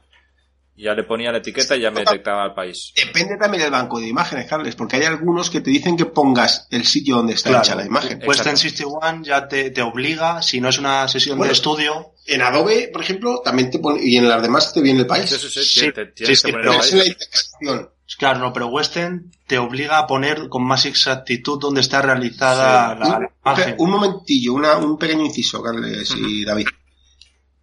Ya 0.81 0.95
le 0.95 1.03
ponía 1.03 1.33
la 1.33 1.39
etiqueta 1.39 1.77
y 1.77 1.81
ya 1.81 1.91
me 1.91 2.01
detectaba 2.01 2.45
el 2.47 2.55
país. 2.55 2.93
Depende 2.95 3.37
también 3.37 3.65
del 3.65 3.73
banco 3.73 3.99
de 3.99 4.07
imágenes, 4.07 4.47
Carles, 4.47 4.77
porque 4.77 4.95
hay 4.97 5.03
algunos 5.05 5.51
que 5.51 5.61
te 5.61 5.71
dicen 5.71 5.97
que 5.97 6.07
pongas 6.07 6.69
el 6.71 6.85
sitio 6.87 7.17
donde 7.17 7.33
está 7.35 7.49
Claro. 7.51 7.65
hecha 7.65 7.75
la 7.75 7.85
imagen. 7.85 8.21
Western 8.25 8.57
61 8.57 9.25
ya 9.25 9.49
te, 9.49 9.71
te 9.73 9.83
obliga, 9.83 10.41
si 10.41 10.61
no 10.61 10.69
es 10.69 10.79
una 10.79 11.09
sesión 11.09 11.37
Bueno, 11.37 11.49
de 11.51 11.55
estudio, 11.55 12.13
En 12.27 12.43
Adobe, 12.43 12.91
por 12.93 13.03
ejemplo, 13.03 13.41
también 13.43 13.71
te 13.71 13.79
pone, 13.81 14.01
y 14.05 14.17
en 14.19 14.29
las 14.29 14.41
demás 14.43 14.73
te 14.73 14.81
viene 14.83 15.01
el 15.01 15.07
país. 15.07 15.29
Sí, 15.31 15.37
sí, 15.39 15.49
sí, 15.49 15.81
Sí, 15.81 15.93
te- 15.93 16.07
tienes 16.07 16.39
sí, 16.41 16.47
que 16.47 16.49
sí, 16.49 16.53
poner 16.53 16.69
Pero 16.69 16.81
es 16.81 16.93
en 16.93 16.99
la 16.99 17.05
indexación. 17.07 17.91
claro, 18.19 18.39
no, 18.39 18.53
pero 18.53 18.67
Western 18.69 19.33
te 19.47 19.59
obliga 19.59 19.99
a 19.99 20.07
poner 20.07 20.49
con 20.51 20.63
más 20.63 20.85
exactitud 20.85 21.59
donde 21.59 21.81
está 21.81 22.03
realizada 22.03 22.95
Sí. 22.95 23.01
la, 23.01 23.17
Un, 23.17 23.23
la 23.23 23.31
imagen. 23.53 23.75
un 23.79 23.91
momentillo, 23.91 24.53
una- 24.55 24.77
un 24.77 24.97
pequeño 24.99 25.25
inciso, 25.25 25.61
Carles 25.63 26.15
y 26.17 26.45
David. 26.45 26.67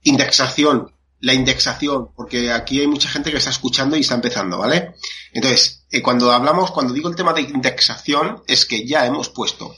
Indexación, 0.02 0.92
la 1.20 1.34
indexación, 1.34 2.10
porque 2.16 2.52
aquí 2.52 2.80
hay 2.80 2.88
mucha 2.88 3.10
gente 3.10 3.32
que 3.32 3.38
está 3.38 3.50
escuchando 3.50 3.96
y 3.96 4.02
está 4.02 4.16
empezando, 4.16 4.58
¿vale? 4.58 4.94
Entonces, 5.34 5.86
eh, 5.90 6.02
cuando 6.02 6.32
hablamos, 6.32 6.72
cuando 6.72 6.94
digo 6.94 7.10
el 7.10 7.16
tema 7.16 7.34
de 7.34 7.42
indexación, 7.42 8.44
es 8.48 8.66
que 8.66 8.86
ya 8.86 9.06
hemos 9.06 9.30
puesto, 9.30 9.76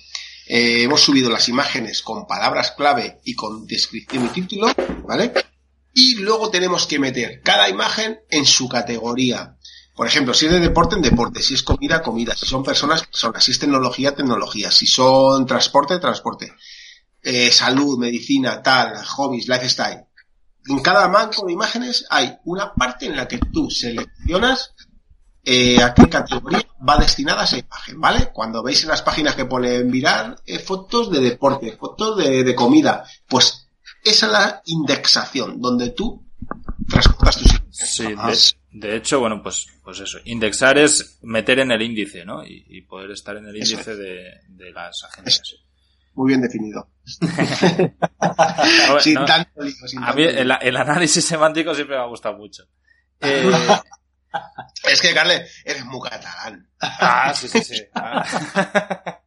eh, 0.48 0.84
hemos 0.84 1.02
subido 1.02 1.30
las 1.30 1.50
imágenes 1.50 2.02
con 2.02 2.26
palabras 2.26 2.72
clave 2.72 3.20
y 3.24 3.36
con 3.36 3.66
descripción 3.68 4.26
y 4.26 4.30
título, 4.30 4.68
¿vale? 5.08 5.34
Y 5.94 6.16
luego 6.16 6.50
tenemos 6.50 6.86
que 6.86 7.00
meter 7.00 7.42
cada 7.42 7.70
imagen 7.70 8.20
en 8.30 8.46
su 8.46 8.70
categoría. 8.70 9.58
Por 9.96 10.06
ejemplo, 10.06 10.34
si 10.36 10.46
es 10.46 10.52
de 10.52 10.60
deporte, 10.60 10.96
en 10.96 11.02
deporte. 11.02 11.42
Si 11.42 11.56
es 11.56 11.64
comida, 11.64 12.04
comida. 12.04 12.36
Si 12.36 12.46
son 12.46 12.64
personas, 12.64 13.02
personas. 13.08 13.44
Si 13.44 13.52
es 13.52 13.58
tecnología, 13.58 14.14
tecnología. 14.14 14.70
Si 14.70 14.86
son 14.86 15.48
transporte, 15.48 15.98
transporte. 15.98 16.54
Eh, 17.24 17.52
salud, 17.52 17.98
medicina, 17.98 18.62
tal, 18.62 19.04
hobbies, 19.04 19.48
lifestyle. 19.48 20.07
En 20.70 20.80
cada 20.80 21.08
banco 21.08 21.46
de 21.46 21.54
imágenes 21.54 22.06
hay 22.10 22.38
una 22.46 22.74
parte 22.74 23.06
en 23.06 23.16
la 23.16 23.28
que 23.28 23.38
tú 23.38 23.70
seleccionas 23.70 24.74
eh, 25.44 25.82
a 25.82 25.94
qué 25.94 26.10
categoría 26.10 26.66
va 26.88 26.98
destinada 26.98 27.46
esa 27.46 27.58
imagen, 27.58 28.02
¿vale? 28.02 28.30
Cuando 28.34 28.62
veis 28.62 28.84
en 28.84 28.90
las 28.90 29.02
páginas 29.02 29.36
que 29.36 29.46
pone 29.46 29.84
mirar 29.84 30.36
eh, 30.46 30.60
fotos 30.60 31.10
de 31.10 31.22
deporte, 31.22 31.78
fotos 31.78 32.18
de, 32.18 32.44
de 32.44 32.56
comida, 32.56 33.06
pues 33.28 33.68
esa 34.04 34.26
es 34.26 34.32
la 34.32 34.62
indexación, 34.66 35.62
donde 35.62 35.92
tú 35.92 36.24
transportas 36.90 37.38
tus 37.38 37.52
imágenes. 37.54 38.58
Sí, 38.58 38.58
de, 38.74 38.88
de 38.88 38.96
hecho, 38.98 39.20
bueno, 39.20 39.42
pues, 39.42 39.68
pues 39.84 40.00
eso. 40.00 40.18
Indexar 40.26 40.78
es 40.78 41.20
meter 41.22 41.60
en 41.60 41.72
el 41.72 41.82
índice, 41.82 42.26
¿no? 42.26 42.46
Y, 42.46 42.66
y 42.68 42.82
poder 42.82 43.12
estar 43.12 43.38
en 43.38 43.48
el 43.48 43.56
índice 43.56 43.96
de, 43.96 44.42
de 44.50 44.72
las 44.72 45.04
agencias. 45.04 45.56
Muy 46.14 46.30
bien 46.30 46.42
definido. 46.42 46.88
Ver, 48.90 49.02
sin 49.02 49.14
no, 49.16 49.26
tanto 49.26 49.62
lío, 49.62 49.88
sin 49.88 50.00
a 50.00 50.08
tanto 50.08 50.18
mí 50.18 50.24
el, 50.24 50.52
el 50.62 50.78
análisis 50.78 51.24
semántico 51.26 51.74
siempre 51.74 51.96
me 51.98 52.04
ha 52.04 52.08
gustado 52.08 52.38
mucho. 52.38 52.64
Eh, 53.22 53.50
Es 54.84 55.02
que, 55.02 55.14
Carles, 55.14 55.62
eres 55.66 55.84
muy 55.86 56.08
catalán. 56.08 56.70
ah, 56.80 57.34
sí, 57.34 57.48
sí, 57.48 57.64
sí. 57.64 57.82
Ah, 57.96 58.24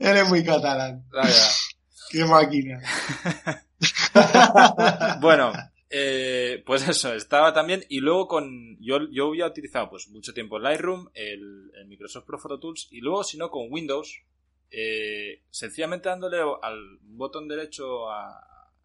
Eres 0.00 0.28
muy 0.28 0.42
catalán. 0.42 1.04
Qué 2.10 2.24
máquina. 2.24 2.80
Bueno, 5.20 5.52
eh, 5.90 6.62
pues 6.66 6.88
eso, 6.88 7.12
estaba 7.14 7.52
también. 7.52 7.84
Y 7.88 8.00
luego 8.00 8.26
con. 8.28 8.76
Yo, 8.80 8.98
yo 9.10 9.28
había 9.28 9.46
utilizado 9.46 9.90
pues 9.90 10.08
mucho 10.08 10.32
tiempo 10.32 10.58
Lightroom, 10.58 11.08
el, 11.14 11.70
el 11.78 11.86
Microsoft 11.88 12.24
Pro 12.26 12.38
Photo 12.38 12.58
Tools, 12.58 12.88
y 12.90 13.00
luego, 13.00 13.24
si 13.24 13.36
no, 13.36 13.50
con 13.50 13.66
Windows, 13.70 14.22
eh, 14.70 15.42
sencillamente 15.50 16.08
dándole 16.08 16.38
al 16.62 16.98
botón 17.02 17.48
derecho 17.48 18.10
a, 18.10 18.28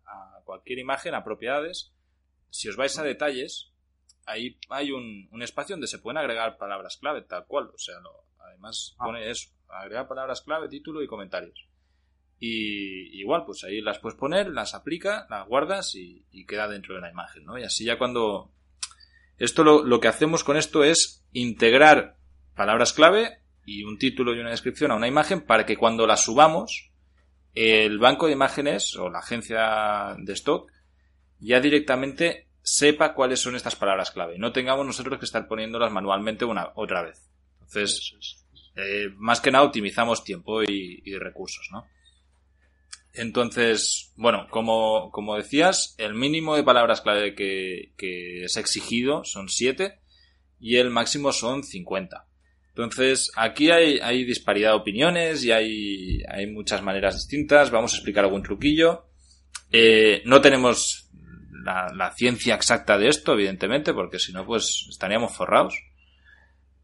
a 0.05 0.41
cualquier 0.45 0.79
imagen, 0.79 1.13
a 1.15 1.23
propiedades, 1.23 1.91
si 2.49 2.67
os 2.69 2.75
vais 2.75 2.97
a 2.99 3.03
detalles, 3.03 3.71
ahí 4.25 4.57
hay 4.69 4.91
un, 4.91 5.27
un 5.31 5.41
espacio 5.41 5.73
donde 5.75 5.87
se 5.87 5.99
pueden 5.99 6.17
agregar 6.17 6.57
palabras 6.57 6.97
clave, 6.97 7.21
tal 7.23 7.45
cual. 7.47 7.71
O 7.73 7.77
sea, 7.77 7.99
lo- 7.99 8.25
además 8.39 8.95
Ah. 8.99 9.05
pone 9.05 9.29
eso, 9.29 9.49
agregar 9.69 10.07
palabras 10.07 10.41
clave, 10.41 10.67
título 10.69 11.01
y 11.01 11.07
comentarios. 11.07 11.67
Y 12.39 13.19
igual, 13.21 13.45
pues 13.45 13.63
ahí 13.63 13.81
las 13.81 13.99
puedes 13.99 14.17
poner, 14.17 14.49
las 14.49 14.73
aplica, 14.73 15.27
las 15.29 15.47
guardas 15.47 15.93
y, 15.95 16.25
y 16.31 16.45
queda 16.45 16.67
dentro 16.67 16.95
de 16.95 17.01
la 17.01 17.11
imagen, 17.11 17.43
¿no? 17.45 17.57
Y 17.57 17.63
así 17.63 17.85
ya 17.85 17.97
cuando... 17.97 18.51
Esto 19.37 19.63
lo, 19.63 19.83
lo 19.83 19.99
que 19.99 20.07
hacemos 20.07 20.43
con 20.43 20.57
esto 20.57 20.83
es 20.83 21.25
integrar 21.33 22.17
palabras 22.55 22.93
clave 22.93 23.40
y 23.65 23.83
un 23.83 23.97
título 23.97 24.35
y 24.35 24.39
una 24.39 24.49
descripción 24.49 24.91
a 24.91 24.95
una 24.95 25.07
imagen 25.07 25.41
para 25.41 25.65
que 25.65 25.77
cuando 25.77 26.07
la 26.07 26.17
subamos, 26.17 26.91
el 27.53 27.99
banco 27.99 28.27
de 28.27 28.33
imágenes 28.33 28.95
o 28.95 29.09
la 29.09 29.19
agencia 29.19 30.15
de 30.17 30.33
stock 30.33 30.71
ya 31.39 31.59
directamente 31.59 32.47
sepa 32.61 33.13
cuáles 33.13 33.39
son 33.39 33.55
estas 33.55 33.75
palabras 33.75 34.11
clave. 34.11 34.37
No 34.37 34.51
tengamos 34.51 34.85
nosotros 34.85 35.19
que 35.19 35.25
estar 35.25 35.47
poniéndolas 35.47 35.91
manualmente 35.91 36.45
una 36.45 36.71
otra 36.75 37.01
vez. 37.01 37.29
Entonces, 37.55 38.13
eh, 38.75 39.09
más 39.17 39.41
que 39.41 39.51
nada 39.51 39.65
optimizamos 39.65 40.23
tiempo 40.23 40.63
y, 40.63 41.01
y 41.03 41.17
recursos, 41.17 41.67
¿no? 41.71 41.85
Entonces, 43.13 44.13
bueno, 44.15 44.47
como, 44.49 45.11
como 45.11 45.35
decías, 45.35 45.95
el 45.97 46.13
mínimo 46.13 46.55
de 46.55 46.63
palabras 46.63 47.01
clave 47.01 47.35
que, 47.35 47.93
que 47.97 48.45
es 48.45 48.55
exigido 48.55 49.25
son 49.25 49.49
7 49.49 49.99
y 50.59 50.77
el 50.77 50.91
máximo 50.91 51.33
son 51.33 51.63
50. 51.63 52.27
Entonces, 52.83 53.31
aquí 53.35 53.71
hay, 53.71 54.23
disparidad 54.25 54.71
de 54.71 54.77
opiniones 54.77 55.43
y 55.43 55.51
hay, 55.51 56.47
muchas 56.51 56.81
maneras 56.81 57.15
distintas. 57.15 57.71
Vamos 57.71 57.93
a 57.93 57.97
explicar 57.97 58.23
algún 58.23 58.43
truquillo. 58.43 59.05
Eh, 59.71 60.21
no 60.25 60.41
tenemos 60.41 61.09
la, 61.63 62.11
ciencia 62.15 62.55
exacta 62.55 62.97
de 62.97 63.07
esto, 63.07 63.33
evidentemente, 63.33 63.93
porque 63.93 64.19
si 64.19 64.33
no, 64.33 64.45
pues 64.45 64.87
estaríamos 64.89 65.35
forrados. 65.35 65.75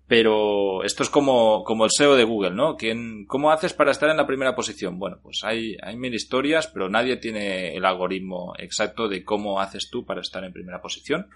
Pero 0.07 0.83
esto 0.83 1.03
es 1.03 1.09
como, 1.09 1.65
el 1.83 1.91
SEO 1.91 2.15
de 2.15 2.23
Google, 2.23 2.51
¿no? 2.51 2.77
¿Quién, 2.77 3.25
¿Cómo 3.25 3.51
haces 3.51 3.73
para 3.73 3.91
estar 3.91 4.09
en 4.09 4.15
la 4.15 4.25
primera 4.25 4.55
posición? 4.55 4.97
Bueno, 4.99 5.19
pues 5.21 5.41
hay, 5.43 5.75
hay 5.83 5.97
mil 5.97 6.13
historias, 6.13 6.67
pero 6.67 6.87
nadie 6.87 7.17
tiene 7.17 7.75
el 7.75 7.83
algoritmo 7.83 8.53
exacto 8.57 9.09
de 9.09 9.25
cómo 9.25 9.59
haces 9.59 9.89
tú 9.89 10.05
para 10.05 10.21
estar 10.21 10.43
en 10.45 10.53
primera 10.53 10.81
posición. 10.81 11.27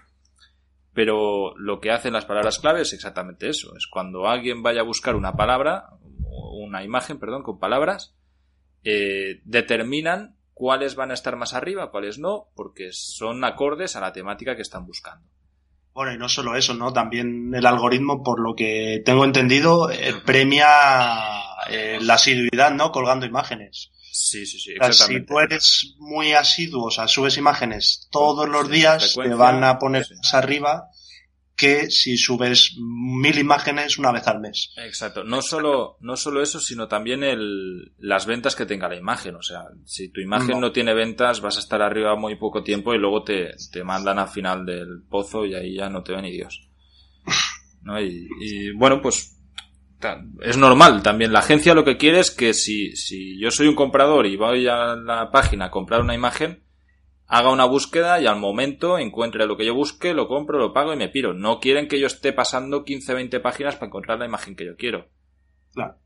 Pero 0.94 1.56
lo 1.56 1.80
que 1.80 1.90
hacen 1.90 2.12
las 2.12 2.26
palabras 2.26 2.58
clave 2.58 2.82
es 2.82 2.92
exactamente 2.92 3.48
eso. 3.48 3.74
Es 3.76 3.86
cuando 3.86 4.28
alguien 4.28 4.62
vaya 4.62 4.82
a 4.82 4.84
buscar 4.84 5.16
una 5.16 5.34
palabra, 5.34 5.88
una 6.52 6.84
imagen, 6.84 7.18
perdón, 7.18 7.42
con 7.42 7.58
palabras, 7.58 8.14
eh, 8.84 9.40
determinan 9.44 10.36
cuáles 10.52 10.94
van 10.94 11.10
a 11.10 11.14
estar 11.14 11.36
más 11.36 11.54
arriba, 11.54 11.90
cuáles 11.90 12.18
no, 12.18 12.48
porque 12.54 12.90
son 12.92 13.44
acordes 13.44 13.96
a 13.96 14.00
la 14.00 14.12
temática 14.12 14.54
que 14.54 14.62
están 14.62 14.86
buscando. 14.86 15.26
Bueno, 15.94 16.12
y 16.12 16.18
no 16.18 16.28
solo 16.28 16.56
eso, 16.56 16.74
¿no? 16.74 16.92
También 16.92 17.54
el 17.54 17.66
algoritmo, 17.66 18.22
por 18.22 18.40
lo 18.40 18.54
que 18.54 19.02
tengo 19.04 19.24
entendido, 19.24 19.90
eh, 19.90 20.14
premia 20.24 20.66
eh, 21.68 21.98
la 22.00 22.14
asiduidad, 22.14 22.72
¿no? 22.72 22.92
Colgando 22.92 23.26
imágenes. 23.26 23.92
Sí, 24.14 24.44
sí, 24.44 24.58
sí, 24.58 24.74
O 24.78 24.92
sea, 24.92 25.06
si 25.06 25.24
tú 25.24 25.38
eres 25.38 25.94
muy 25.98 26.32
asiduo, 26.32 26.84
o 26.88 26.90
sea, 26.90 27.08
subes 27.08 27.38
imágenes 27.38 28.08
todos 28.12 28.46
los 28.46 28.66
Sí, 28.66 28.74
días, 28.74 29.14
te 29.14 29.34
van 29.34 29.64
a 29.64 29.78
poner 29.78 30.04
sí. 30.04 30.14
más 30.16 30.34
arriba 30.34 30.84
que 31.56 31.90
si 31.90 32.18
subes 32.18 32.76
mil 32.78 33.38
imágenes 33.38 33.96
una 33.96 34.12
vez 34.12 34.26
al 34.26 34.40
mes. 34.40 34.74
Exacto. 34.76 35.24
No 35.24 35.40
solo, 35.40 35.96
no 36.00 36.16
solo 36.16 36.42
eso, 36.42 36.60
sino 36.60 36.88
también 36.88 37.22
el, 37.24 37.92
las 37.98 38.26
ventas 38.26 38.54
que 38.54 38.66
tenga 38.66 38.88
la 38.88 38.96
imagen. 38.96 39.36
O 39.36 39.42
sea, 39.42 39.64
si 39.86 40.08
tu 40.10 40.20
imagen 40.20 40.48
No. 40.56 40.60
no. 40.60 40.72
tiene 40.72 40.92
ventas, 40.92 41.40
vas 41.40 41.56
a 41.56 41.60
estar 41.60 41.80
arriba 41.80 42.14
muy 42.16 42.34
poco 42.36 42.62
tiempo 42.62 42.92
y 42.94 42.98
luego 42.98 43.22
te, 43.22 43.54
te 43.70 43.82
mandan 43.84 44.18
al 44.18 44.28
final 44.28 44.66
del 44.66 45.02
pozo 45.08 45.46
y 45.46 45.54
ahí 45.54 45.76
ya 45.76 45.88
no 45.88 46.02
te 46.02 46.12
ve 46.14 46.22
ni 46.22 46.32
Dios. 46.32 46.68
¿No? 47.82 48.00
Y, 48.00 48.28
y, 48.40 48.72
bueno, 48.72 49.00
pues 49.00 49.38
es 50.40 50.56
normal. 50.56 51.02
También 51.02 51.32
la 51.32 51.40
agencia 51.40 51.74
lo 51.74 51.84
que 51.84 51.96
quiere 51.96 52.20
es 52.20 52.30
que 52.30 52.54
si, 52.54 52.96
si 52.96 53.38
yo 53.40 53.50
soy 53.50 53.68
un 53.68 53.74
comprador 53.74 54.26
y 54.26 54.36
voy 54.36 54.66
a 54.68 54.96
la 54.96 55.30
página 55.30 55.66
a 55.66 55.70
comprar 55.70 56.00
una 56.00 56.14
imagen, 56.14 56.62
haga 57.26 57.50
una 57.50 57.64
búsqueda 57.64 58.20
y 58.20 58.26
al 58.26 58.38
momento 58.38 58.98
encuentre 58.98 59.46
lo 59.46 59.56
que 59.56 59.64
yo 59.64 59.74
busque, 59.74 60.12
lo 60.12 60.28
compro, 60.28 60.58
lo 60.58 60.72
pago 60.72 60.92
y 60.92 60.96
me 60.96 61.08
piro. 61.08 61.32
No 61.32 61.60
quieren 61.60 61.88
que 61.88 61.98
yo 61.98 62.06
esté 62.06 62.32
pasando 62.32 62.84
15, 62.84 63.14
20 63.14 63.40
páginas 63.40 63.76
para 63.76 63.86
encontrar 63.86 64.18
la 64.18 64.26
imagen 64.26 64.54
que 64.54 64.66
yo 64.66 64.76
quiero. 64.76 65.08
Claro. 65.72 65.96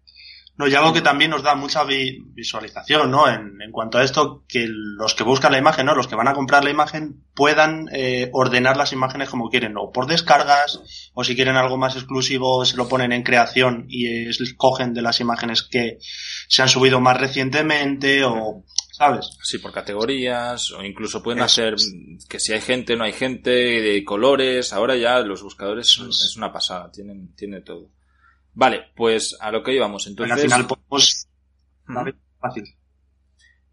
No, 0.59 0.67
y 0.67 0.75
algo 0.75 0.95
que 0.95 1.03
también 1.03 1.31
nos 1.31 1.43
da 1.43 1.55
mucha 1.55 1.85
vi- 1.85 2.19
visualización, 2.35 3.11
¿no? 3.11 3.29
En, 3.29 3.61
en 3.61 3.71
cuanto 3.73 3.99
a 3.99 4.03
esto, 4.05 4.43
que 4.49 4.67
los 4.69 5.15
que 5.15 5.23
buscan 5.23 5.53
la 5.53 5.59
imagen, 5.59 5.85
¿no? 5.85 5.95
Los 5.95 6.09
que 6.09 6.15
van 6.17 6.29
a 6.29 6.33
comprar 6.35 6.65
la 6.65 6.71
imagen 6.71 7.25
puedan 7.35 7.89
eh, 7.93 8.31
ordenar 8.33 8.77
las 8.79 8.93
imágenes 8.95 9.29
como 9.29 9.51
quieren, 9.51 9.75
o 9.77 9.93
por 9.93 10.07
descargas, 10.07 11.11
o 11.13 11.25
si 11.25 11.35
quieren 11.37 11.57
algo 11.57 11.77
más 11.77 11.95
exclusivo, 11.97 12.65
se 12.65 12.77
lo 12.79 12.89
ponen 12.89 13.13
en 13.13 13.23
creación 13.23 13.85
y 13.89 14.29
escogen 14.31 14.95
de 14.95 15.03
las 15.03 15.21
imágenes 15.21 15.63
que 15.63 15.99
se 16.49 16.63
han 16.63 16.69
subido 16.71 17.01
más 17.01 17.21
recientemente, 17.21 18.25
o, 18.25 18.65
¿sabes? 18.93 19.29
Sí, 19.43 19.59
por 19.59 19.73
categorías, 19.73 20.71
o 20.73 20.83
incluso 20.83 21.23
pueden 21.23 21.43
hacer 21.43 21.75
que 22.31 22.41
si 22.41 22.55
hay 22.55 22.63
gente, 22.63 22.97
no 22.97 23.05
hay 23.05 23.13
gente, 23.13 23.51
de 23.51 24.03
colores. 24.05 24.73
Ahora 24.73 24.97
ya 24.97 25.19
los 25.21 25.43
buscadores 25.43 25.89
es. 26.01 26.23
es 26.25 26.37
una 26.39 26.51
pasada, 26.51 26.91
tienen, 26.91 27.35
tiene 27.35 27.61
todo. 27.61 27.91
Vale, 28.59 28.87
pues 28.97 29.37
a 29.39 29.51
lo 29.53 29.63
que 29.63 29.75
íbamos. 29.75 30.07
Entonces, 30.07 30.33
al 30.33 30.41
final 30.41 30.67
podemos... 30.67 31.29
Fácil. 32.41 32.65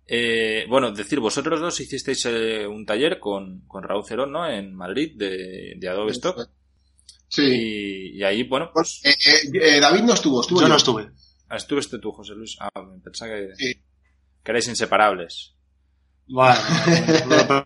Eh, 0.05 0.65
bueno, 0.67 0.91
decir, 0.91 1.21
vosotros 1.21 1.61
dos 1.61 1.79
hicisteis 1.79 2.25
eh, 2.25 2.67
un 2.67 2.85
taller 2.85 3.17
con, 3.19 3.61
con 3.65 3.83
Raúl 3.83 4.05
Cerón, 4.05 4.33
¿no? 4.33 4.45
En 4.47 4.75
Madrid, 4.75 5.13
de, 5.15 5.75
de 5.77 5.87
Adobe 5.89 6.11
Stock. 6.11 6.49
Sí. 7.29 7.41
Y, 7.43 8.17
y 8.19 8.23
ahí, 8.23 8.43
bueno, 8.43 8.69
pues... 8.73 8.99
Eh, 9.05 9.11
eh, 9.25 9.77
eh, 9.77 9.79
David 9.79 10.01
no 10.01 10.13
estuvo, 10.13 10.41
estuvo 10.41 10.59
Yo 10.61 10.67
no 10.67 10.75
estuve. 10.75 11.09
ah, 11.49 11.55
Estuviste 11.55 11.97
tú, 11.99 12.11
José 12.11 12.33
Luis. 12.33 12.57
Ah, 12.59 12.69
pensaba 13.01 13.31
que, 13.31 13.55
Sí. 13.55 13.73
que 14.43 14.51
erais 14.51 14.67
inseparables. 14.67 15.55
Bueno, 16.27 16.55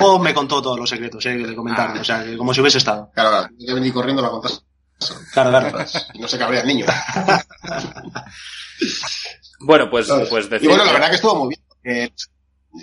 bueno, 0.00 0.18
me 0.18 0.34
contó 0.34 0.60
todos 0.60 0.78
los 0.80 0.90
secretos, 0.90 1.24
eh, 1.26 1.38
que 1.38 1.46
le 1.46 1.54
comentaron. 1.54 1.98
O 1.98 2.04
sea, 2.04 2.24
que 2.24 2.36
como 2.36 2.52
si 2.52 2.60
hubiese 2.60 2.78
estado. 2.78 3.10
Claro, 3.14 3.30
claro, 3.30 3.48
que 3.64 3.74
venir 3.74 3.92
corriendo 3.92 4.20
la 4.22 4.30
contar. 4.30 4.50
No 6.18 6.28
se 6.28 6.38
cabrea 6.38 6.60
el 6.62 6.66
niño. 6.68 6.86
Bueno, 9.60 9.88
pues, 9.90 10.06
¿sabes? 10.06 10.28
pues 10.28 10.50
decir... 10.50 10.66
y 10.66 10.68
bueno, 10.68 10.84
la 10.84 10.92
verdad 10.92 11.08
que 11.08 11.14
estuvo 11.16 11.36
muy 11.36 11.48
bien. 11.54 11.62
Eh, 11.84 12.12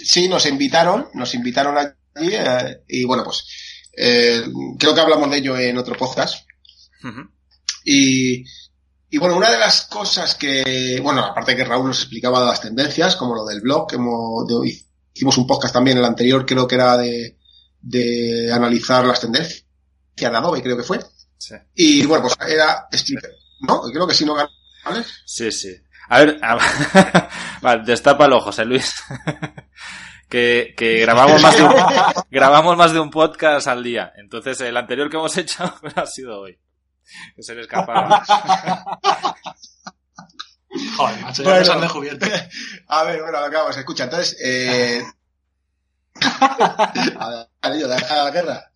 sí, 0.03 0.27
nos 0.27 0.45
invitaron, 0.45 1.09
nos 1.13 1.33
invitaron 1.35 1.77
allí 1.77 1.93
eh, 2.33 2.81
y 2.87 3.03
bueno, 3.03 3.23
pues 3.23 3.45
eh, 3.97 4.43
creo 4.79 4.95
que 4.95 5.01
hablamos 5.01 5.29
de 5.29 5.37
ello 5.37 5.57
en 5.57 5.77
otro 5.77 5.95
podcast. 5.95 6.45
Y, 7.83 8.43
y 9.09 9.17
bueno, 9.17 9.35
una 9.37 9.51
de 9.51 9.59
las 9.59 9.81
cosas 9.85 10.35
que, 10.35 10.99
bueno, 11.03 11.23
aparte 11.23 11.55
que 11.55 11.63
Raúl 11.65 11.87
nos 11.87 11.99
explicaba 11.99 12.45
las 12.45 12.61
tendencias, 12.61 13.15
como 13.15 13.35
lo 13.35 13.45
del 13.45 13.61
blog, 13.61 13.87
que 13.87 13.95
hemos, 13.97 14.47
de- 14.47 14.85
hicimos 15.13 15.37
un 15.37 15.45
podcast 15.47 15.73
también, 15.73 15.97
el 15.97 16.05
anterior 16.05 16.45
creo 16.45 16.67
que 16.67 16.75
era 16.75 16.97
de, 16.97 17.37
de 17.81 18.51
analizar 18.51 19.05
las 19.05 19.19
tendencias 19.21 19.65
de 20.15 20.25
Adobe, 20.25 20.61
creo 20.63 20.77
que 20.77 20.83
fue. 20.83 20.99
Sí. 21.41 21.55
Y 21.73 22.05
bueno, 22.05 22.23
pues 22.27 22.37
era 22.51 22.85
explicar, 22.91 23.31
¿no? 23.61 23.81
Creo 23.91 24.05
que 24.07 24.13
sí, 24.13 24.25
¿no? 24.25 24.35
¿Vale? 24.35 25.03
Sí, 25.25 25.51
sí. 25.51 25.75
A 26.09 26.19
ver, 26.19 26.39
a- 26.43 27.29
vale, 27.61 27.83
destápalo, 27.83 28.39
José 28.41 28.63
Luis. 28.63 28.93
que, 30.29 30.75
que 30.77 30.99
grabamos 30.99 31.41
más 31.41 31.57
de 31.57 31.63
un, 31.63 31.73
grabamos 32.29 32.77
más 32.77 32.93
de 32.93 32.99
un 32.99 33.09
podcast 33.09 33.67
al 33.67 33.83
día. 33.83 34.13
Entonces, 34.17 34.61
el 34.61 34.77
anterior 34.77 35.09
que 35.09 35.17
hemos 35.17 35.35
hecho 35.35 35.63
ha 35.95 36.05
sido 36.05 36.41
hoy. 36.41 36.59
Que 37.35 37.41
se 37.41 37.55
le 37.55 37.61
escapa. 37.61 38.23
Joder, 40.95 41.19
macho, 41.21 41.41
ya 41.43 41.49
Bueno. 41.49 41.59
nos 41.65 41.69
han 41.75 41.81
descubierto. 41.81 42.25
A 42.87 43.03
ver, 43.03 43.21
bueno, 43.23 43.37
acabamos, 43.39 43.75
escucha, 43.77 44.03
entonces, 44.05 44.37
eh... 44.43 45.03
a 47.19 47.47
la 47.61 48.31
guerra. 48.31 48.71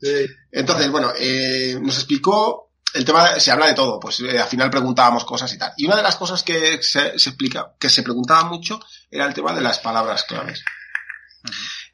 Entonces, 0.52 0.90
bueno, 0.90 1.12
eh, 1.18 1.78
nos 1.82 1.96
explicó 1.98 2.72
el 2.94 3.04
tema, 3.04 3.40
se 3.40 3.52
habla 3.52 3.68
de 3.68 3.74
todo, 3.74 4.00
pues 4.00 4.22
eh, 4.22 4.40
al 4.40 4.48
final 4.48 4.70
preguntábamos 4.70 5.26
cosas 5.26 5.52
y 5.54 5.58
tal. 5.58 5.74
Y 5.78 5.86
una 5.86 5.98
de 5.98 6.04
las 6.04 6.16
cosas 6.16 6.44
que 6.44 6.82
se, 6.82 7.20
se 7.20 7.30
explica, 7.30 7.74
que 7.78 7.90
se 7.90 8.04
preguntaba 8.04 8.46
mucho, 8.46 8.80
era 9.12 9.26
el 9.26 9.34
tema 9.34 9.54
de 9.54 9.62
las 9.62 9.80
palabras 9.80 10.24
claves. 10.24 10.64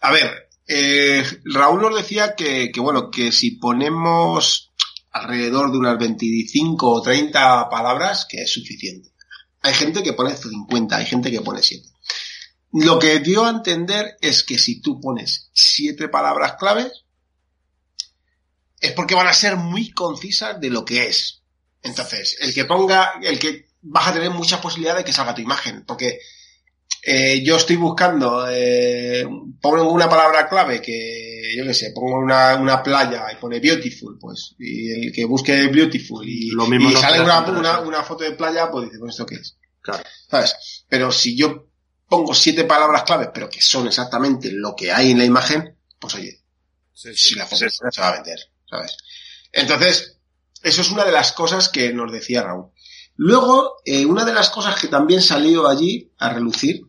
A 0.01 0.11
ver, 0.11 0.49
eh, 0.67 1.23
Raúl 1.45 1.81
nos 1.81 1.95
decía 1.95 2.35
que, 2.35 2.71
que, 2.71 2.79
bueno, 2.79 3.09
que 3.09 3.31
si 3.31 3.51
ponemos 3.51 4.71
alrededor 5.11 5.71
de 5.71 5.77
unas 5.77 5.97
25 5.97 6.89
o 6.89 7.01
30 7.01 7.67
palabras, 7.69 8.25
que 8.29 8.43
es 8.43 8.53
suficiente. 8.53 9.09
Hay 9.61 9.73
gente 9.73 10.03
que 10.03 10.13
pone 10.13 10.35
50, 10.35 10.95
hay 10.95 11.05
gente 11.05 11.31
que 11.31 11.41
pone 11.41 11.61
7. 11.61 11.87
Lo 12.73 12.99
que 12.99 13.19
dio 13.19 13.45
a 13.45 13.49
entender 13.49 14.17
es 14.21 14.43
que 14.43 14.57
si 14.57 14.81
tú 14.81 14.99
pones 15.01 15.49
7 15.53 16.07
palabras 16.07 16.55
claves, 16.57 17.03
es 18.79 18.91
porque 18.93 19.15
van 19.15 19.27
a 19.27 19.33
ser 19.33 19.57
muy 19.57 19.91
concisas 19.91 20.59
de 20.59 20.69
lo 20.69 20.85
que 20.85 21.07
es. 21.07 21.41
Entonces, 21.83 22.37
el 22.39 22.53
que 22.53 22.65
ponga, 22.65 23.13
el 23.21 23.39
que 23.39 23.67
vas 23.81 24.07
a 24.07 24.13
tener 24.13 24.31
muchas 24.31 24.59
posibilidades 24.59 25.03
de 25.03 25.05
que 25.05 25.13
salga 25.13 25.35
tu 25.35 25.41
imagen, 25.41 25.83
porque 25.85 26.19
eh, 27.03 27.43
yo 27.43 27.57
estoy 27.57 27.75
buscando, 27.75 28.45
eh, 28.49 29.27
pongo 29.59 29.91
una 29.91 30.07
palabra 30.07 30.47
clave 30.47 30.81
que, 30.81 31.53
yo 31.57 31.65
qué 31.65 31.73
sé, 31.73 31.91
pongo 31.91 32.19
una, 32.19 32.55
una 32.55 32.81
playa 32.81 33.25
y 33.31 33.35
pone 33.35 33.59
beautiful, 33.59 34.17
pues, 34.19 34.55
y 34.59 34.91
el 34.91 35.11
que 35.11 35.25
busque 35.25 35.67
beautiful 35.67 36.27
y, 36.27 36.51
Lo 36.51 36.67
mismo 36.67 36.89
y 36.89 36.93
no 36.93 36.99
sale 36.99 37.19
una, 37.21 37.79
una 37.81 38.03
foto 38.03 38.23
de 38.23 38.31
playa, 38.33 38.69
pues 38.71 38.85
dice, 38.85 38.99
pues 38.99 39.11
esto 39.11 39.25
qué 39.25 39.35
es. 39.35 39.57
Claro. 39.81 40.03
¿Sabes? 40.29 40.85
Pero 40.87 41.11
si 41.11 41.35
yo 41.35 41.70
pongo 42.11 42.33
siete 42.33 42.65
palabras 42.65 43.03
claves, 43.03 43.29
pero 43.33 43.49
que 43.49 43.61
son 43.61 43.87
exactamente 43.87 44.51
lo 44.51 44.75
que 44.75 44.91
hay 44.91 45.11
en 45.11 45.17
la 45.17 45.23
imagen, 45.23 45.77
pues 45.97 46.15
oye, 46.15 46.41
Sí, 46.93 47.15
si 47.15 47.35
la 47.35 47.45
foto 47.45 47.69
se 47.69 48.01
va 48.01 48.09
a 48.09 48.15
vender, 48.15 48.37
¿sabes? 48.69 48.97
Entonces, 49.53 50.17
eso 50.61 50.81
es 50.81 50.91
una 50.91 51.05
de 51.05 51.13
las 51.13 51.31
cosas 51.31 51.69
que 51.69 51.93
nos 51.93 52.11
decía 52.11 52.43
Raúl. 52.43 52.71
Luego, 53.15 53.77
eh, 53.85 54.05
una 54.05 54.25
de 54.25 54.33
las 54.33 54.49
cosas 54.49 54.77
que 54.77 54.89
también 54.89 55.21
salió 55.21 55.69
allí 55.69 56.11
a 56.17 56.33
relucir 56.33 56.81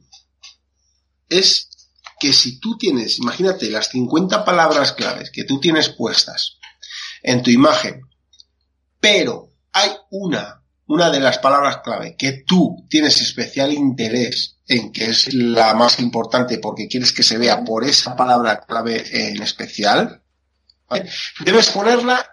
es 1.29 1.69
que 2.19 2.33
si 2.33 2.59
tú 2.59 2.77
tienes, 2.77 3.21
imagínate, 3.21 3.71
las 3.71 3.91
50 3.91 4.45
palabras 4.45 4.93
claves 4.93 5.31
que 5.31 5.45
tú 5.45 5.61
tienes 5.61 5.89
puestas 5.91 6.59
en 7.23 7.45
tu 7.45 7.51
imagen, 7.51 8.03
pero 8.99 9.55
hay 9.71 9.93
una, 10.11 10.65
una 10.87 11.11
de 11.11 11.21
las 11.21 11.39
palabras 11.39 11.79
clave 11.85 12.17
que 12.19 12.43
tú 12.45 12.87
tienes 12.91 13.21
especial 13.21 13.73
interés 13.73 14.59
en 14.73 14.93
que 14.93 15.07
es 15.07 15.33
la 15.35 15.75
más 15.75 15.99
importante 16.01 16.59
porque 16.59 16.89
quieres 16.89 17.13
que 17.13 17.23
se 17.23 17.39
vea 17.39 17.65
por 17.65 17.85
esa 17.85 18.17
palabra 18.17 18.61
clave 18.67 19.05
en 19.31 19.43
especial, 19.43 20.23
debes 21.45 21.71
ponerla 21.71 22.27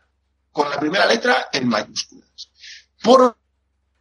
con 0.51 0.69
la 0.69 0.79
primera 0.79 1.05
letra 1.05 1.47
en 1.51 1.67
mayúsculas. 1.67 2.51
Por- 3.01 3.37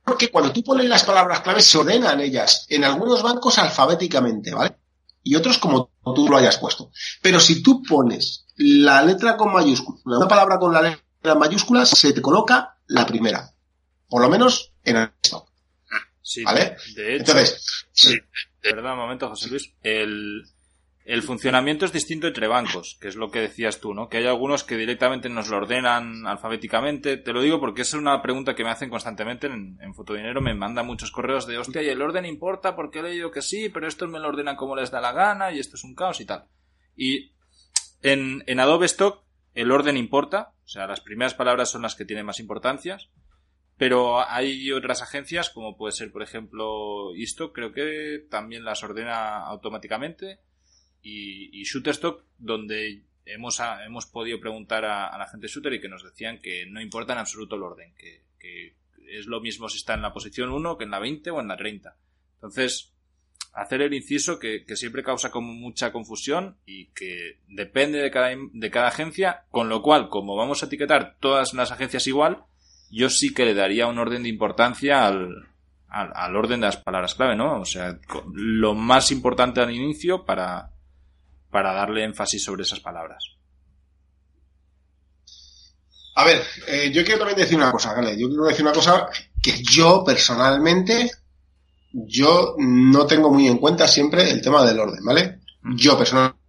porque 0.04 0.30
cuando 0.30 0.52
tú 0.52 0.62
pones 0.64 0.88
las 0.88 1.04
palabras 1.04 1.40
claves 1.40 1.66
se 1.66 1.78
ordenan 1.78 2.20
ellas 2.20 2.66
en 2.70 2.84
algunos 2.84 3.22
bancos 3.22 3.58
alfabéticamente, 3.58 4.54
¿vale? 4.54 4.76
Y 5.22 5.34
otros 5.34 5.58
como 5.58 5.90
tú 6.14 6.28
lo 6.28 6.36
hayas 6.38 6.56
puesto. 6.58 6.90
Pero 7.20 7.38
si 7.40 7.62
tú 7.62 7.82
pones 7.82 8.46
la 8.56 9.02
letra 9.02 9.36
con 9.36 9.52
mayúsculas, 9.52 10.00
una 10.04 10.26
palabra 10.26 10.58
con 10.58 10.72
la 10.72 10.80
letra 10.82 11.02
en 11.32 11.38
mayúsculas, 11.38 11.90
se 11.90 12.12
te 12.14 12.22
coloca 12.22 12.78
la 12.86 13.06
primera. 13.06 13.52
Por 14.08 14.22
lo 14.22 14.28
menos 14.30 14.72
en 14.84 14.96
el 14.96 15.12
stock. 15.22 15.47
Sí, 16.28 16.44
¿Vale? 16.44 16.76
de 16.94 17.14
hecho, 17.14 17.32
Entonces, 17.32 17.86
sí, 17.90 18.18
perdón 18.60 18.92
un 18.92 18.98
momento, 18.98 19.30
José 19.30 19.48
Luis. 19.48 19.72
El, 19.82 20.44
el 21.06 21.22
funcionamiento 21.22 21.86
es 21.86 21.92
distinto 21.94 22.26
entre 22.26 22.48
bancos, 22.48 22.98
que 23.00 23.08
es 23.08 23.16
lo 23.16 23.30
que 23.30 23.40
decías 23.40 23.80
tú, 23.80 23.94
¿no? 23.94 24.10
Que 24.10 24.18
hay 24.18 24.26
algunos 24.26 24.62
que 24.62 24.76
directamente 24.76 25.30
nos 25.30 25.48
lo 25.48 25.56
ordenan 25.56 26.26
alfabéticamente. 26.26 27.16
Te 27.16 27.32
lo 27.32 27.40
digo 27.40 27.60
porque 27.60 27.80
es 27.80 27.94
una 27.94 28.20
pregunta 28.20 28.54
que 28.54 28.62
me 28.62 28.68
hacen 28.68 28.90
constantemente 28.90 29.46
en, 29.46 29.78
en 29.80 29.94
Fotodinero. 29.94 30.42
Me 30.42 30.52
mandan 30.52 30.86
muchos 30.86 31.10
correos 31.10 31.46
de, 31.46 31.56
hostia, 31.56 31.80
¿y 31.80 31.88
el 31.88 32.02
orden 32.02 32.26
importa? 32.26 32.76
Porque 32.76 32.98
he 32.98 33.04
leído 33.04 33.30
que 33.30 33.40
sí, 33.40 33.70
pero 33.70 33.88
estos 33.88 34.10
me 34.10 34.18
lo 34.18 34.28
ordenan 34.28 34.56
como 34.56 34.76
les 34.76 34.90
da 34.90 35.00
la 35.00 35.12
gana 35.12 35.50
y 35.50 35.60
esto 35.60 35.76
es 35.76 35.84
un 35.84 35.94
caos 35.94 36.20
y 36.20 36.26
tal. 36.26 36.44
Y 36.94 37.32
en, 38.02 38.44
en 38.46 38.60
Adobe 38.60 38.84
Stock 38.84 39.24
el 39.54 39.70
orden 39.70 39.96
importa, 39.96 40.52
o 40.62 40.68
sea, 40.68 40.86
las 40.86 41.00
primeras 41.00 41.32
palabras 41.32 41.70
son 41.70 41.80
las 41.80 41.94
que 41.94 42.04
tienen 42.04 42.26
más 42.26 42.38
importancias. 42.38 43.08
Pero 43.78 44.28
hay 44.28 44.72
otras 44.72 45.02
agencias, 45.02 45.50
como 45.50 45.76
puede 45.76 45.92
ser, 45.92 46.10
por 46.10 46.22
ejemplo, 46.22 47.14
Isto, 47.14 47.52
creo 47.52 47.72
que 47.72 48.26
también 48.28 48.64
las 48.64 48.82
ordena 48.82 49.38
automáticamente. 49.46 50.40
Y, 51.00 51.58
y 51.58 51.62
Shutterstock, 51.62 52.24
donde 52.38 53.04
hemos, 53.24 53.60
hemos 53.86 54.06
podido 54.06 54.40
preguntar 54.40 54.84
a, 54.84 55.06
a 55.06 55.16
la 55.16 55.28
gente 55.28 55.46
de 55.46 55.52
Shooter 55.52 55.72
y 55.74 55.80
que 55.80 55.88
nos 55.88 56.02
decían 56.02 56.40
que 56.40 56.66
no 56.66 56.80
importa 56.80 57.12
en 57.12 57.20
absoluto 57.20 57.54
el 57.54 57.62
orden, 57.62 57.94
que, 57.96 58.24
que 58.38 58.74
es 59.08 59.26
lo 59.26 59.40
mismo 59.40 59.68
si 59.68 59.78
está 59.78 59.94
en 59.94 60.02
la 60.02 60.12
posición 60.12 60.50
1 60.50 60.76
que 60.76 60.84
en 60.84 60.90
la 60.90 60.98
20 60.98 61.30
o 61.30 61.40
en 61.40 61.48
la 61.48 61.56
30. 61.56 61.96
Entonces, 62.34 62.92
hacer 63.52 63.82
el 63.82 63.94
inciso 63.94 64.38
que, 64.38 64.64
que 64.64 64.76
siempre 64.76 65.02
causa 65.02 65.30
como 65.30 65.52
mucha 65.52 65.92
confusión 65.92 66.56
y 66.66 66.86
que 66.86 67.38
depende 67.48 67.98
de 67.98 68.10
cada, 68.10 68.30
de 68.36 68.70
cada 68.70 68.88
agencia, 68.88 69.44
con 69.50 69.68
lo 69.68 69.82
cual, 69.82 70.08
como 70.08 70.36
vamos 70.36 70.62
a 70.62 70.66
etiquetar 70.66 71.16
todas 71.20 71.54
las 71.54 71.70
agencias 71.70 72.06
igual, 72.06 72.44
yo 72.90 73.10
sí 73.10 73.34
que 73.34 73.44
le 73.44 73.54
daría 73.54 73.86
un 73.86 73.98
orden 73.98 74.22
de 74.22 74.28
importancia 74.28 75.06
al, 75.06 75.48
al, 75.88 76.12
al 76.14 76.36
orden 76.36 76.60
de 76.60 76.66
las 76.66 76.76
palabras 76.76 77.14
clave, 77.14 77.36
¿no? 77.36 77.60
O 77.60 77.64
sea, 77.64 77.98
lo 78.32 78.74
más 78.74 79.10
importante 79.10 79.60
al 79.60 79.70
inicio 79.70 80.24
para, 80.24 80.70
para 81.50 81.72
darle 81.72 82.04
énfasis 82.04 82.44
sobre 82.44 82.62
esas 82.62 82.80
palabras. 82.80 83.38
A 86.18 86.24
ver, 86.24 86.42
eh, 86.66 86.90
yo 86.92 87.04
quiero 87.04 87.20
también 87.20 87.38
decir 87.38 87.56
una 87.56 87.70
cosa, 87.70 87.94
Gale. 87.94 88.18
Yo 88.18 88.26
quiero 88.26 88.44
decir 88.44 88.64
una 88.64 88.74
cosa 88.74 89.06
que 89.40 89.62
yo 89.62 90.02
personalmente, 90.04 91.12
yo 91.92 92.56
no 92.58 93.06
tengo 93.06 93.30
muy 93.30 93.46
en 93.46 93.58
cuenta 93.58 93.86
siempre 93.86 94.28
el 94.28 94.42
tema 94.42 94.64
del 94.64 94.80
orden, 94.80 95.04
¿vale? 95.04 95.42
Yo 95.76 95.96
personalmente, 95.96 96.40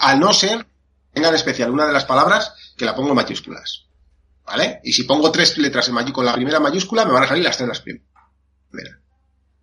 al 0.00 0.18
no 0.18 0.32
ser, 0.32 0.66
tenga 1.12 1.28
en 1.28 1.34
especial 1.34 1.70
una 1.70 1.86
de 1.86 1.92
las 1.92 2.06
palabras 2.06 2.54
que 2.74 2.86
la 2.86 2.94
pongo 2.94 3.10
en 3.10 3.16
mayúsculas, 3.16 3.85
¿vale? 4.46 4.80
Y 4.84 4.92
si 4.92 5.04
pongo 5.04 5.30
tres 5.30 5.58
letras 5.58 5.88
en 5.88 6.12
con 6.12 6.24
la 6.24 6.34
primera 6.34 6.60
mayúscula, 6.60 7.04
me 7.04 7.12
van 7.12 7.24
a 7.24 7.28
salir 7.28 7.44
las 7.44 7.56
tres 7.56 7.68
las 7.68 7.80
primeras, 7.80 8.06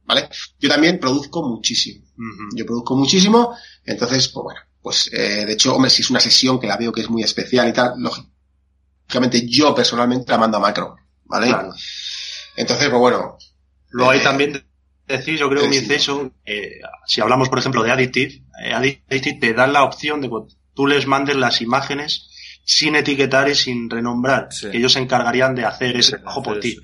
¿vale? 0.04 0.30
Yo 0.60 0.70
también 0.70 1.00
produzco 1.00 1.48
muchísimo. 1.48 2.06
Yo 2.56 2.66
produzco 2.66 2.96
muchísimo, 2.96 3.56
entonces, 3.86 4.28
pues 4.28 4.44
bueno, 4.44 4.60
pues 4.82 5.10
eh, 5.12 5.46
de 5.46 5.54
hecho, 5.54 5.76
hombre, 5.76 5.90
si 5.90 6.02
es 6.02 6.10
una 6.10 6.20
sesión 6.20 6.60
que 6.60 6.68
la 6.68 6.78
veo 6.78 6.92
que 6.92 7.02
es 7.02 7.10
muy 7.10 7.24
especial 7.24 7.70
y 7.70 7.74
tal, 7.74 7.94
lógicamente 7.98 9.48
yo 9.48 9.74
personalmente 9.74 10.32
la 10.32 10.38
mando 10.38 10.58
a 10.58 10.62
macro, 10.62 10.96
¿vale? 11.24 11.48
Claro. 11.48 11.74
Entonces, 12.56 12.90
pues 12.90 13.00
bueno, 13.00 13.38
Luego 13.94 14.12
hay 14.12 14.20
Eh, 14.20 14.24
también 14.24 14.66
decir, 15.08 15.38
yo 15.38 15.50
creo 15.50 15.62
que 15.62 15.68
mi 15.70 15.78
inciso, 15.78 16.32
eh, 16.46 16.80
si 17.06 17.22
hablamos 17.22 17.50
por 17.50 17.60
ejemplo 17.60 17.84
de 17.84 17.92
Additive, 17.92 18.44
eh, 18.64 18.74
Additive 18.74 19.38
te 19.40 19.54
da 19.54 19.68
la 19.68 19.84
opción 19.84 20.20
de 20.20 20.30
que 20.30 20.36
tú 20.74 20.88
les 20.88 21.06
mandes 21.06 21.36
las 21.36 21.62
imágenes 21.62 22.30
sin 22.66 22.96
etiquetar 22.96 23.50
y 23.50 23.56
sin 23.56 23.90
renombrar, 23.90 24.48
que 24.50 24.78
ellos 24.78 24.94
se 24.94 25.00
encargarían 25.00 25.54
de 25.56 25.66
hacer 25.66 25.98
ese 25.98 26.18
trabajo 26.18 26.44
por 26.44 26.60
ti. 26.60 26.78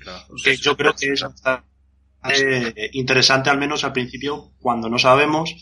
que 0.44 0.56
yo 0.56 0.76
creo 0.76 0.94
que 0.94 1.12
es 1.12 1.22
bastante 1.22 1.70
interesante, 2.92 3.50
al 3.50 3.58
menos 3.58 3.84
al 3.84 3.92
principio, 3.92 4.52
cuando 4.60 4.88
no 4.88 4.98
sabemos, 4.98 5.54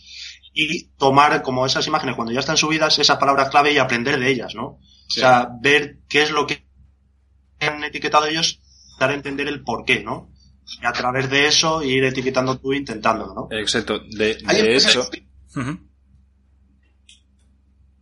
y 0.52 0.88
tomar 0.96 1.40
como 1.42 1.64
esas 1.66 1.86
imágenes 1.86 2.16
cuando 2.16 2.32
ya 2.32 2.40
están 2.40 2.56
subidas, 2.56 2.98
esas 2.98 3.18
palabras 3.18 3.50
clave 3.50 3.72
y 3.72 3.78
aprender 3.78 4.18
de 4.18 4.28
ellas, 4.28 4.54
¿no? 4.54 4.64
O 4.66 5.10
sea, 5.10 5.48
ver 5.62 6.00
qué 6.08 6.22
es 6.22 6.30
lo 6.30 6.46
que 6.46 6.66
han 7.60 7.84
etiquetado 7.84 8.26
ellos, 8.26 8.60
dar 8.98 9.10
a 9.10 9.14
entender 9.14 9.46
el 9.46 9.62
por 9.62 9.84
qué, 9.84 10.02
¿no? 10.02 10.32
Y 10.82 10.84
a 10.84 10.92
través 10.92 11.30
de 11.30 11.46
eso 11.46 11.82
ir 11.82 12.04
etiquetando 12.04 12.58
tú 12.58 12.72
intentándolo, 12.72 13.34
¿no? 13.34 13.48
Exacto. 13.56 14.00
De, 14.00 14.34
de 14.34 14.76
hecho... 14.76 15.08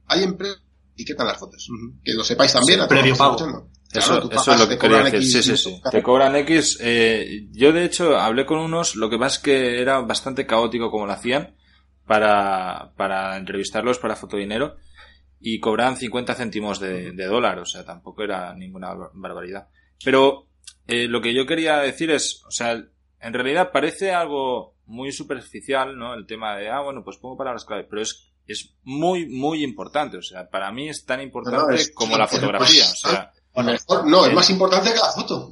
Hay 0.09 0.22
empresas 0.22 0.65
que 0.96 1.02
etiquetan 1.02 1.26
las 1.26 1.38
fotos. 1.38 1.68
Que 2.02 2.12
lo 2.14 2.24
sepáis 2.24 2.52
también. 2.52 2.80
A 2.80 2.88
previo 2.88 3.16
pago. 3.16 3.68
Eso, 3.92 4.30
eso 4.30 4.52
es 4.52 4.61
lo 4.61 4.68
que 4.68 4.78
quería 4.78 5.02
decir. 5.02 5.22
Sí, 5.22 5.42
sí, 5.42 5.56
sí. 5.56 5.80
Te 5.90 6.02
cobran 6.02 6.37
X. 6.37 6.78
Eh, 6.80 7.46
yo, 7.52 7.72
de 7.72 7.85
hecho, 7.85 8.16
hablé 8.16 8.46
con 8.46 8.59
unos. 8.59 8.96
Lo 8.96 9.09
que 9.09 9.18
pasa 9.18 9.37
es 9.37 9.42
que 9.42 9.80
era 9.80 10.00
bastante 10.00 10.46
caótico 10.46 10.90
como 10.90 11.06
lo 11.06 11.12
hacían 11.12 11.56
para, 12.06 12.92
para 12.96 13.37
entrevistarlos 13.37 13.98
para 13.98 14.16
Fotodinero 14.16 14.76
y 15.40 15.61
cobraban 15.61 15.96
50 15.96 16.35
céntimos 16.35 16.80
de, 16.80 17.12
de 17.12 17.26
dólar. 17.26 17.59
O 17.59 17.66
sea, 17.66 17.85
tampoco 17.85 18.22
era 18.22 18.54
ninguna 18.54 18.94
barbaridad. 19.14 19.68
Pero 20.04 20.46
eh, 20.87 21.09
lo 21.09 21.20
que 21.20 21.35
yo 21.35 21.46
quería 21.46 21.78
decir 21.78 22.11
es, 22.11 22.42
o 22.46 22.50
sea, 22.50 22.72
en 22.72 23.32
realidad 23.32 23.72
parece 23.72 24.12
algo 24.12 24.76
muy 24.87 25.12
superficial, 25.12 25.98
¿no? 25.98 26.14
El 26.14 26.26
tema 26.26 26.56
de, 26.56 26.68
ah, 26.68 26.80
bueno, 26.80 27.02
pues 27.04 27.16
pongo 27.16 27.37
palabras 27.37 27.64
clave, 27.64 27.87
pero 27.88 28.02
es, 28.02 28.32
es 28.46 28.74
muy, 28.85 29.26
muy 29.26 29.62
importante. 29.62 30.16
O 30.16 30.22
sea, 30.22 30.48
para 30.48 30.70
mí 30.72 30.88
es 30.88 31.04
tan 31.04 31.20
importante 31.20 31.92
como 31.94 32.16
la 32.16 32.28
fotografía. 32.28 32.85
o 32.85 32.96
sea, 32.96 33.32
no, 34.04 34.26
es 34.26 34.32
más 34.32 34.50
importante 34.50 34.92
que 34.92 34.98
la 34.98 35.12
foto. 35.12 35.50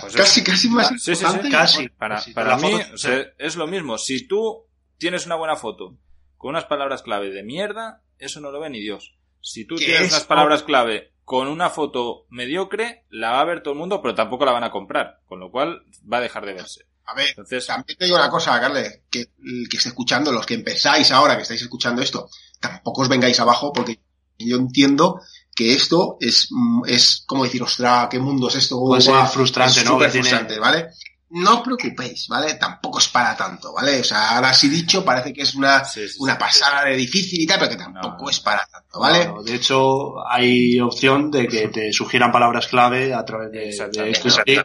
Pues 0.00 0.14
casi, 0.14 0.42
casi 0.42 0.68
más 0.68 0.90
importante. 0.90 1.48
Casi. 1.50 1.88
Para, 1.88 2.22
para 2.34 2.56
mí, 2.56 2.72
o 2.92 2.96
sea, 2.96 3.24
es 3.38 3.56
lo 3.56 3.66
mismo. 3.66 3.98
Si 3.98 4.26
tú 4.26 4.66
tienes 4.98 5.26
una 5.26 5.36
buena 5.36 5.56
foto 5.56 5.96
con 6.36 6.50
unas 6.50 6.64
palabras 6.64 7.02
clave 7.02 7.30
de 7.30 7.42
mierda, 7.42 8.02
eso 8.18 8.40
no 8.40 8.50
lo 8.50 8.60
ve 8.60 8.70
ni 8.70 8.80
Dios. 8.80 9.14
Si 9.40 9.66
tú 9.66 9.76
tienes 9.76 10.10
unas 10.10 10.24
palabras 10.24 10.62
clave 10.62 11.12
con 11.24 11.48
una 11.48 11.70
foto 11.70 12.26
mediocre, 12.30 13.04
la 13.10 13.32
va 13.32 13.40
a 13.40 13.44
ver 13.44 13.62
todo 13.62 13.72
el 13.72 13.80
mundo, 13.80 14.00
pero 14.02 14.14
tampoco 14.14 14.44
la 14.44 14.52
van 14.52 14.64
a 14.64 14.70
comprar, 14.70 15.20
con 15.26 15.40
lo 15.40 15.50
cual 15.50 15.82
va 16.10 16.18
a 16.18 16.22
dejar 16.22 16.46
de 16.46 16.54
verse. 16.54 16.86
A 17.06 17.14
ver, 17.14 17.28
Entonces, 17.30 17.66
también 17.66 17.98
te 17.98 18.04
digo 18.04 18.16
una 18.16 18.30
cosa, 18.30 18.58
Carles, 18.58 19.00
que 19.10 19.20
el 19.44 19.68
que 19.68 19.76
esté 19.76 19.90
escuchando, 19.90 20.32
los 20.32 20.46
que 20.46 20.54
empezáis 20.54 21.10
ahora, 21.10 21.36
que 21.36 21.42
estáis 21.42 21.62
escuchando 21.62 22.00
esto, 22.02 22.28
tampoco 22.60 23.02
os 23.02 23.08
vengáis 23.08 23.38
abajo 23.40 23.72
porque 23.72 24.00
yo 24.38 24.56
entiendo 24.56 25.20
que 25.54 25.74
esto 25.74 26.16
es, 26.20 26.48
es 26.86 27.24
como 27.26 27.44
decir, 27.44 27.62
ostras, 27.62 28.08
qué 28.10 28.18
mundo 28.18 28.48
es 28.48 28.56
esto. 28.56 28.80
Puede 28.80 29.02
ser 29.02 29.14
frustrante, 29.26 29.80
es 29.80 29.84
¿no? 29.86 29.98
frustrante, 29.98 30.58
¿vale? 30.58 30.88
no 31.34 31.54
os 31.54 31.60
preocupéis, 31.62 32.28
¿vale? 32.28 32.54
Tampoco 32.54 33.00
es 33.00 33.08
para 33.08 33.36
tanto, 33.36 33.72
¿vale? 33.72 34.00
O 34.00 34.04
sea, 34.04 34.36
ahora 34.36 34.54
sí 34.54 34.68
dicho, 34.68 35.04
parece 35.04 35.32
que 35.32 35.42
es 35.42 35.54
una, 35.54 35.82
una 36.18 36.38
pasada 36.38 36.84
de 36.84 36.96
difícil 36.96 37.40
y 37.40 37.46
tal, 37.46 37.58
pero 37.58 37.70
que 37.72 37.76
tampoco 37.76 38.30
es 38.30 38.38
para 38.38 38.64
tanto, 38.66 39.00
¿vale? 39.00 39.28
de 39.44 39.54
hecho, 39.54 40.24
hay 40.28 40.78
opción 40.78 41.30
de 41.30 41.48
que 41.48 41.68
te 41.72 41.92
sugieran 41.92 42.30
palabras 42.30 42.68
clave 42.68 43.12
a 43.12 43.24
través 43.24 43.50
de, 43.50 43.88
de 43.90 44.64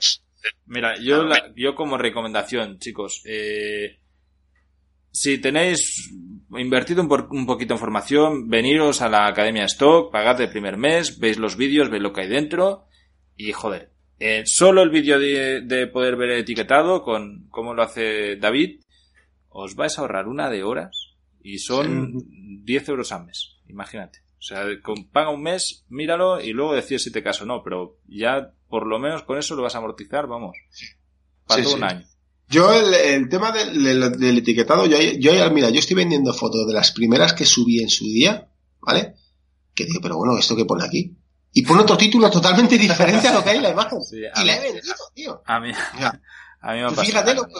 Mira, 0.65 0.95
yo, 0.99 1.27
yo 1.55 1.75
como 1.75 1.97
recomendación, 1.97 2.79
chicos, 2.79 3.21
eh, 3.25 3.99
si 5.11 5.39
tenéis 5.39 6.13
invertido 6.51 7.01
un, 7.01 7.27
un, 7.31 7.45
poquito 7.45 7.73
en 7.73 7.79
formación, 7.79 8.49
veniros 8.49 9.01
a 9.01 9.09
la 9.09 9.27
Academia 9.27 9.65
Stock, 9.65 10.11
pagad 10.11 10.39
el 10.41 10.49
primer 10.49 10.77
mes, 10.77 11.19
veis 11.19 11.37
los 11.37 11.57
vídeos, 11.57 11.89
veis 11.89 12.03
lo 12.03 12.13
que 12.13 12.21
hay 12.21 12.29
dentro 12.29 12.85
y 13.35 13.51
joder, 13.51 13.91
eh, 14.19 14.43
solo 14.45 14.81
el 14.81 14.89
vídeo 14.89 15.17
de, 15.17 15.87
poder 15.87 16.17
ver 16.17 16.31
etiquetado 16.31 17.03
con 17.03 17.47
cómo 17.49 17.73
lo 17.73 17.83
hace 17.83 18.35
David, 18.35 18.81
os 19.47 19.75
vais 19.75 19.97
a 19.97 20.01
ahorrar 20.01 20.27
una 20.27 20.49
de 20.49 20.63
horas 20.63 21.15
y 21.41 21.59
son 21.59 22.13
10 22.65 22.89
euros 22.89 23.11
al 23.13 23.25
mes, 23.25 23.57
imagínate. 23.67 24.19
O 24.37 24.41
sea, 24.41 24.65
paga 25.11 25.31
un 25.31 25.41
mes, 25.41 25.85
míralo 25.89 26.41
y 26.41 26.51
luego 26.51 26.75
decides 26.75 27.03
si 27.03 27.11
te 27.11 27.23
caso 27.23 27.43
o 27.43 27.47
no, 27.47 27.63
pero 27.63 27.97
ya 28.07 28.53
por 28.69 28.87
lo 28.87 28.99
menos 28.99 29.23
con 29.23 29.37
eso 29.37 29.55
lo 29.55 29.63
vas 29.63 29.75
a 29.75 29.79
amortizar, 29.79 30.27
vamos, 30.27 30.55
para 31.45 31.63
todo 31.63 31.75
un 31.75 31.83
año. 31.83 32.05
Yo 32.47 32.73
el, 32.73 33.29
tema 33.29 33.51
del, 33.51 34.37
etiquetado, 34.37 34.87
yo, 34.87 34.97
yo, 34.99 35.51
mira, 35.51 35.69
yo 35.69 35.79
estoy 35.79 35.95
vendiendo 35.95 36.33
fotos 36.33 36.65
de 36.65 36.73
las 36.73 36.91
primeras 36.91 37.33
que 37.33 37.45
subí 37.45 37.79
en 37.79 37.89
su 37.89 38.05
día, 38.05 38.49
¿vale? 38.79 39.15
Que 39.75 39.85
digo, 39.85 39.99
pero 40.01 40.17
bueno, 40.17 40.37
¿esto 40.37 40.55
que 40.55 40.65
pone 40.65 40.83
aquí? 40.83 41.15
y 41.51 41.63
pone 41.63 41.81
otro 41.81 41.97
título 41.97 42.29
totalmente 42.29 42.77
diferente 42.77 43.27
a 43.27 43.33
lo 43.33 43.43
que 43.43 43.49
hay 43.49 43.57
en 43.57 43.63
la 43.63 43.69
imagen. 43.69 43.99
y 44.11 44.45
la 44.45 44.55
he 44.55 44.71
vendido, 44.71 44.95
tío. 45.13 45.41
A 45.45 45.59
mí, 45.59 45.71
a 46.61 46.73
mí 46.73 46.81
me 46.81 46.89
pasa. 46.89 47.03
Fíjate 47.03 47.33
lo 47.33 47.47
que, 47.47 47.53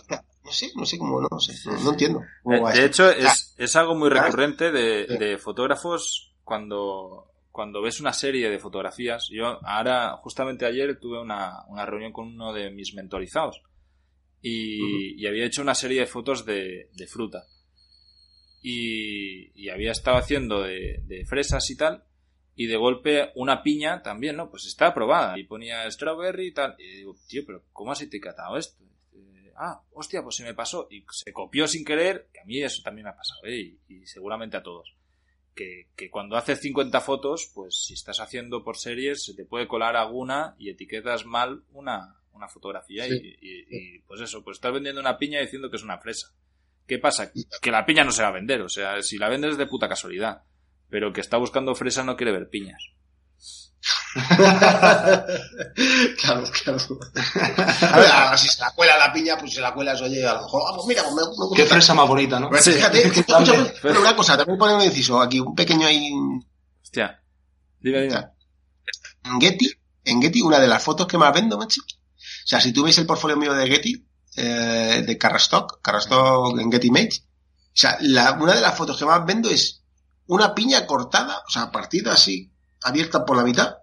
no 0.43 0.51
sé, 0.51 0.71
no 0.75 0.85
sé 0.85 0.97
cómo, 0.97 1.21
no, 1.21 1.39
sé, 1.39 1.53
no, 1.83 1.91
entiendo. 1.91 2.21
Eh, 2.45 2.73
de 2.73 2.85
hecho, 2.85 3.09
es, 3.09 3.53
es 3.57 3.75
algo 3.75 3.95
muy 3.95 4.09
recurrente 4.09 4.71
de, 4.71 5.05
de 5.05 5.37
fotógrafos 5.37 6.33
cuando, 6.43 7.31
cuando 7.51 7.81
ves 7.81 7.99
una 7.99 8.13
serie 8.13 8.49
de 8.49 8.59
fotografías. 8.59 9.27
Yo 9.31 9.59
ahora, 9.65 10.17
justamente 10.17 10.65
ayer, 10.65 10.99
tuve 10.99 11.19
una, 11.19 11.65
una 11.67 11.85
reunión 11.85 12.12
con 12.12 12.27
uno 12.27 12.53
de 12.53 12.69
mis 12.71 12.93
mentorizados 12.93 13.62
y, 14.41 15.21
y 15.21 15.27
había 15.27 15.45
hecho 15.45 15.62
una 15.62 15.75
serie 15.75 16.01
de 16.01 16.07
fotos 16.07 16.45
de, 16.45 16.89
de 16.93 17.07
fruta. 17.07 17.45
Y, 18.62 19.51
y 19.55 19.69
había 19.69 19.91
estado 19.91 20.17
haciendo 20.17 20.63
de, 20.63 21.01
de 21.05 21.25
fresas 21.25 21.69
y 21.69 21.77
tal 21.77 22.03
y 22.55 22.67
de 22.67 22.75
golpe 22.75 23.31
una 23.35 23.63
piña 23.63 24.01
también, 24.03 24.35
¿no? 24.35 24.49
Pues 24.49 24.65
está 24.65 24.88
aprobada. 24.88 25.39
Y 25.39 25.45
ponía 25.45 25.89
strawberry 25.89 26.47
y 26.47 26.51
tal. 26.51 26.75
Y 26.77 26.97
digo, 26.97 27.15
tío, 27.25 27.43
pero 27.45 27.63
¿cómo 27.71 27.93
has 27.93 28.01
etiquetado 28.01 28.57
esto? 28.57 28.83
ah, 29.59 29.81
hostia, 29.91 30.23
pues 30.23 30.38
se 30.38 30.43
me 30.43 30.53
pasó. 30.53 30.88
Y 30.89 31.05
se 31.12 31.31
copió 31.31 31.67
sin 31.67 31.85
querer, 31.85 32.29
que 32.33 32.39
a 32.39 32.45
mí 32.45 32.62
eso 32.62 32.81
también 32.81 33.03
me 33.03 33.12
ha 33.12 33.15
pasado, 33.15 33.41
¿eh? 33.45 33.77
Y, 33.88 34.05
seguramente 34.05 34.57
a 34.57 34.63
todos. 34.63 34.95
Que, 35.55 35.88
que, 35.95 36.09
cuando 36.09 36.38
haces 36.38 36.62
50 36.62 37.01
fotos, 37.01 37.51
pues 37.53 37.83
si 37.85 37.93
estás 37.93 38.19
haciendo 38.21 38.63
por 38.63 38.77
series, 38.77 39.25
se 39.25 39.33
te 39.33 39.45
puede 39.45 39.67
colar 39.67 39.97
alguna 39.97 40.55
y 40.57 40.69
etiquetas 40.69 41.25
mal 41.25 41.63
una, 41.73 42.15
una 42.31 42.47
fotografía 42.47 43.07
y, 43.07 43.38
y, 43.41 43.99
pues 44.07 44.21
eso, 44.21 44.41
pues 44.43 44.57
estás 44.57 44.71
vendiendo 44.71 45.01
una 45.01 45.17
piña 45.17 45.41
diciendo 45.41 45.69
que 45.69 45.75
es 45.75 45.83
una 45.83 45.97
fresa. 45.97 46.33
¿Qué 46.88 46.97
pasa? 46.97 47.31
Que 47.62 47.71
la 47.71 47.85
piña 47.85 48.05
no 48.05 48.12
se 48.12 48.21
va 48.21 48.29
a 48.29 48.33
vender, 48.33 48.62
o 48.62 48.69
sea, 48.69 49.01
si 49.01 49.17
la 49.17 49.29
vendes 49.29 49.57
de 49.57 49.67
puta 49.67 49.89
casualidad 49.89 50.43
pero 50.89 51.13
que 51.13 51.21
está 51.21 51.38
buscando 51.38 51.75
fresa 51.75 52.03
no 52.03 52.17
quiere 52.17 52.31
ver 52.31 52.49
piñas. 52.49 52.91
Claro, 56.15 56.43
claro. 56.63 56.79
A 57.81 57.97
ver, 57.99 58.11
ahora 58.11 58.37
si 58.37 58.47
se 58.47 58.59
la 58.61 58.71
cuela 58.71 58.97
la 58.97 59.13
piña, 59.13 59.37
pues 59.37 59.53
se 59.53 59.61
la 59.61 59.73
cuela, 59.73 59.93
oye, 59.93 60.25
a 60.25 60.33
lo 60.33 60.41
mejor, 60.41 60.63
vamos, 60.63 60.87
mira, 60.87 61.03
pues 61.03 61.15
me, 61.15 61.21
me 61.21 61.55
Qué 61.55 61.65
fresa 61.65 61.93
más 61.93 62.07
bonita, 62.07 62.39
¿no? 62.39 62.49
Pues 62.49 62.65
fíjate, 62.65 63.07
escucha, 63.19 63.73
pero 63.81 64.01
una 64.01 64.15
cosa, 64.15 64.35
también 64.37 64.57
poner 64.57 64.77
un 64.77 64.83
inciso 64.83 65.21
aquí, 65.21 65.39
un 65.39 65.53
pequeño 65.53 65.85
ahí. 65.85 66.11
Hostia. 66.81 67.21
Dime, 67.79 68.01
dime. 68.01 68.27
En 69.25 69.39
Getty, 69.39 69.71
en 70.05 70.21
Getty, 70.21 70.41
una 70.41 70.59
de 70.59 70.67
las 70.67 70.83
fotos 70.83 71.05
que 71.05 71.17
más 71.17 71.33
vendo, 71.33 71.57
macho. 71.57 71.81
O 71.81 72.47
sea, 72.47 72.59
si 72.59 72.73
tú 72.73 72.83
veis 72.83 72.97
el 72.97 73.05
portfolio 73.05 73.37
mío 73.37 73.53
de 73.53 73.67
Getty, 73.67 74.07
eh, 74.37 75.03
de 75.05 75.17
Carrastock, 75.17 75.81
Carrastock 75.81 76.59
en 76.59 76.71
Getty 76.71 76.87
Image, 76.87 77.21
o 77.21 77.71
sea, 77.73 77.97
la, 78.01 78.31
una 78.33 78.55
de 78.55 78.61
las 78.61 78.75
fotos 78.75 78.97
que 78.97 79.05
más 79.05 79.23
vendo 79.25 79.49
es 79.49 79.83
una 80.25 80.55
piña 80.55 80.85
cortada, 80.87 81.43
o 81.47 81.49
sea, 81.51 81.71
partida 81.71 82.13
así, 82.13 82.51
abierta 82.81 83.23
por 83.25 83.37
la 83.37 83.43
mitad, 83.43 83.77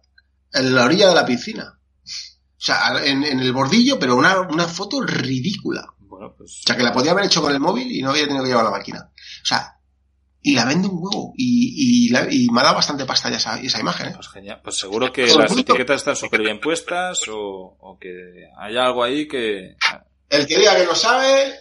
en 0.53 0.75
la 0.75 0.85
orilla 0.85 1.09
de 1.09 1.15
la 1.15 1.27
piscina. 1.27 1.79
O 2.05 2.61
sea, 2.67 3.05
en, 3.05 3.23
el 3.23 3.53
bordillo, 3.53 3.99
pero 3.99 4.17
una, 4.17 4.41
una 4.41 4.67
foto 4.67 5.03
ridícula. 5.03 5.87
Bueno, 5.99 6.35
pues... 6.37 6.63
O 6.65 6.67
sea, 6.67 6.77
que 6.77 6.83
la 6.83 6.93
podía 6.93 7.13
haber 7.13 7.27
hecho 7.27 7.43
con 7.43 7.53
el 7.53 7.61
móvil 7.61 7.91
y 7.91 8.03
no 8.03 8.11
había 8.11 8.25
tenido 8.25 8.43
que 8.43 8.49
llevar 8.51 8.65
la 8.65 8.71
máquina. 8.71 9.11
O 9.13 9.47
sea, 9.47 9.77
y 10.43 10.55
la 10.55 10.65
vende 10.65 10.89
un 10.89 10.99
huevo. 10.99 11.33
Y, 11.37 12.09
y, 12.09 12.49
me 12.51 12.61
ha 12.61 12.65
dado 12.65 12.77
bastante 12.77 13.05
pasta 13.05 13.29
ya 13.31 13.37
esa, 13.37 13.61
esa 13.61 13.81
imagen. 13.81 14.09
¿eh? 14.09 14.13
Pues 14.15 14.29
genial. 14.29 14.61
Pues 14.63 14.79
seguro 14.79 15.13
que 15.13 15.27
las 15.27 15.53
etiquetas 15.53 15.97
están 15.97 16.17
súper 16.17 16.41
bien 16.41 16.61
puestas 16.61 17.29
o, 17.29 17.77
o, 17.79 17.99
que 17.99 18.49
hay 18.59 18.77
algo 18.77 19.03
ahí 19.03 19.29
que... 19.29 19.77
El 20.29 20.47
que 20.47 20.59
diga 20.59 20.77
que 20.77 20.87
no 20.87 20.95
sabe, 20.95 21.53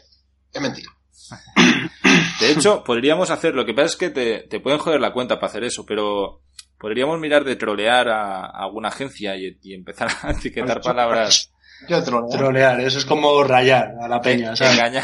es 0.53 0.61
mentira. 0.61 0.89
De 2.39 2.51
hecho, 2.51 2.83
podríamos 2.83 3.31
hacer, 3.31 3.53
lo 3.53 3.65
que 3.65 3.73
pasa 3.73 3.87
es 3.87 3.95
que 3.95 4.09
te, 4.09 4.47
te 4.47 4.59
pueden 4.59 4.79
joder 4.79 5.01
la 5.01 5.13
cuenta 5.13 5.39
para 5.39 5.49
hacer 5.49 5.63
eso, 5.63 5.85
pero 5.85 6.44
podríamos 6.85 7.19
mirar 7.19 7.43
de 7.43 7.55
trolear 7.55 8.07
a, 8.09 8.45
alguna 8.45 8.89
agencia 8.89 9.35
y, 9.35 9.57
empezar 9.73 10.07
a 10.21 10.29
etiquetar 10.37 10.81
palabras. 10.81 11.51
Yo 11.89 12.03
trolear. 12.03 12.39
trolear. 12.39 12.79
eso 12.81 12.99
es 12.99 13.05
como 13.05 13.43
rayar 13.43 13.95
a 13.99 14.07
la 14.07 14.21
peña, 14.21 14.55
¿sabes? 14.55 14.73
Engañar, 14.73 15.03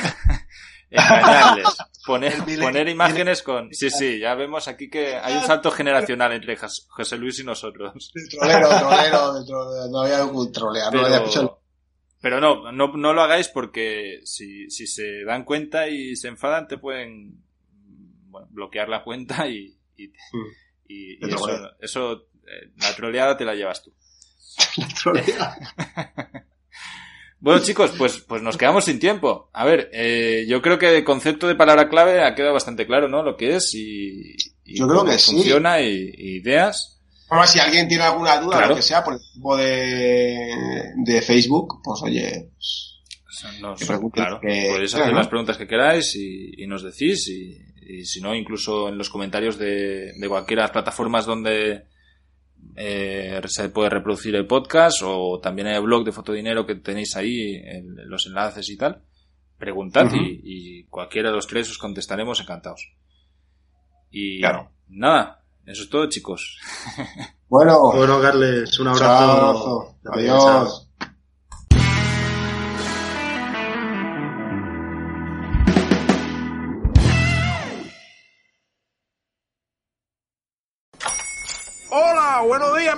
engañarles. 0.91 1.78
Poner, 2.06 2.34
poner 2.60 2.88
imágenes 2.88 3.41
con... 3.41 3.74
Sí, 3.74 3.89
sí, 3.89 4.20
ya 4.20 4.36
vemos 4.36 4.67
aquí 4.67 4.91
que 4.91 5.15
hay 5.15 5.34
un 5.34 5.41
salto 5.41 5.72
generacional 5.72 6.32
entre 6.34 6.56
José 6.56 7.17
Luis 7.17 7.39
y 7.39 7.46
nosotros. 7.46 8.12
trolero, 8.30 8.70
trolero, 8.78 9.34
no 9.89 10.02
había 10.02 10.24
un 10.24 10.52
trolear, 10.52 10.94
no 10.94 11.04
había 11.04 11.24
Pero 12.22 12.39
no, 12.39 12.72
no, 12.72 12.96
no 12.96 13.13
lo 13.13 13.24
hagáis 13.24 13.48
porque 13.48 14.20
si, 14.24 14.70
si 14.70 14.86
se 14.86 15.24
dan 15.24 15.46
cuenta 15.46 15.88
y 15.88 16.15
se 16.15 16.28
enfadan, 16.28 16.67
te 16.67 16.78
pueden 16.78 17.44
bueno, 18.30 18.48
bloquear 18.52 18.88
la 18.88 19.04
cuenta 19.04 19.48
y, 19.48 19.80
y, 19.98 20.10
Mm. 20.10 20.71
Y- 20.92 21.26
eso, 21.26 21.38
bueno. 21.40 21.68
eso 21.80 22.28
eh, 22.48 22.72
la 22.78 22.96
troleada 22.96 23.38
te 23.38 23.46
la 23.46 23.54
llevas 23.56 23.84
tú. 23.84 23.94
Bueno, 27.44 27.60
chicos, 27.64 27.92
pues, 27.98 28.20
pues 28.20 28.44
nos 28.44 28.56
quedamos 28.56 28.86
sin 28.86 29.00
tiempo. 29.00 29.50
A 29.54 29.66
ver, 29.66 29.90
eh, 29.94 30.46
yo 30.48 30.62
creo 30.62 30.78
que 30.78 30.96
el 30.98 31.04
concepto 31.04 31.48
de 31.48 31.56
palabra 31.56 31.90
clave 31.90 32.24
ha 32.24 32.36
quedado 32.36 32.54
bastante 32.54 32.86
claro, 32.86 33.08
¿no? 33.08 33.24
Lo 33.24 33.36
que 33.36 33.56
es 33.56 33.74
y, 33.74 34.36
y 34.64 34.78
Yo 34.78 34.86
creo 34.88 35.00
cómo 35.00 35.12
que 35.12 35.18
sí. 35.18 35.32
funciona 35.32 35.82
y, 35.82 36.12
y 36.16 36.36
ideas. 36.38 37.02
Bueno, 37.28 37.48
si 37.48 37.60
alguien 37.60 37.88
tiene 37.88 38.04
alguna 38.04 38.40
duda, 38.40 38.58
Claro. 38.58 38.70
lo 38.70 38.76
que 38.76 38.84
sea, 38.84 39.04
por 39.04 39.14
el 39.16 39.20
grupo 39.34 39.58
de, 39.58 40.54
de 40.98 41.22
Facebook, 41.24 41.82
pues 41.84 42.02
oye, 42.04 42.52
nos- 43.60 43.80
Que 43.80 43.86
claro, 43.88 44.40
que- 44.40 44.68
podéis 44.70 44.92
claro, 44.92 45.06
hacer 45.06 45.08
¿no? 45.14 45.18
las 45.20 45.28
preguntas 45.28 45.58
que 45.58 45.68
queráis 45.68 46.16
y, 46.16 46.52
y 46.64 46.68
nos 46.68 46.84
decís 46.84 47.28
y, 47.28 47.58
y 47.82 48.06
si 48.06 48.22
no, 48.22 48.34
incluso 48.36 48.89
en 48.89 48.98
los 48.98 49.10
comentarios 49.10 49.58
de, 49.58 50.13
de 50.17 50.30
cualquiera 50.30 50.62
de 50.62 50.65
las 50.65 50.72
plataformas 50.72 51.26
donde 51.26 51.86
eh, 52.76 53.41
se 53.48 53.70
puede 53.70 53.89
reproducir 53.89 54.36
el 54.36 54.46
podcast 54.48 55.02
o 55.04 55.39
también 55.41 55.67
en 55.67 55.76
el 55.76 55.82
blog 55.82 56.06
de 56.06 56.12
Fotodinero 56.12 56.65
que 56.65 56.76
tenéis 56.76 57.15
ahí 57.15 57.56
el- 57.56 58.08
los 58.08 58.28
enlaces 58.28 58.70
y 58.70 58.78
tal. 58.78 59.02
Preguntad 59.58 60.08
y, 60.13 60.41
y 60.44 60.84
cualquiera 60.86 61.30
de 61.30 61.36
los 61.36 61.48
tres 61.48 61.70
os 61.70 61.78
contestaremos 61.78 62.39
encantados. 62.39 62.94
Y 64.10 64.39
Claro. 64.39 64.72
nada, 64.89 65.44
eso 65.65 65.84
es 65.84 65.89
todo 65.89 66.08
chicos. 66.10 66.60
bueno, 67.48 67.80
Bueno, 67.94 68.20
Carles, 68.22 68.78
un 68.80 68.94
chao, 68.96 69.32
abrazo. 69.32 69.96
adiós. 70.06 70.91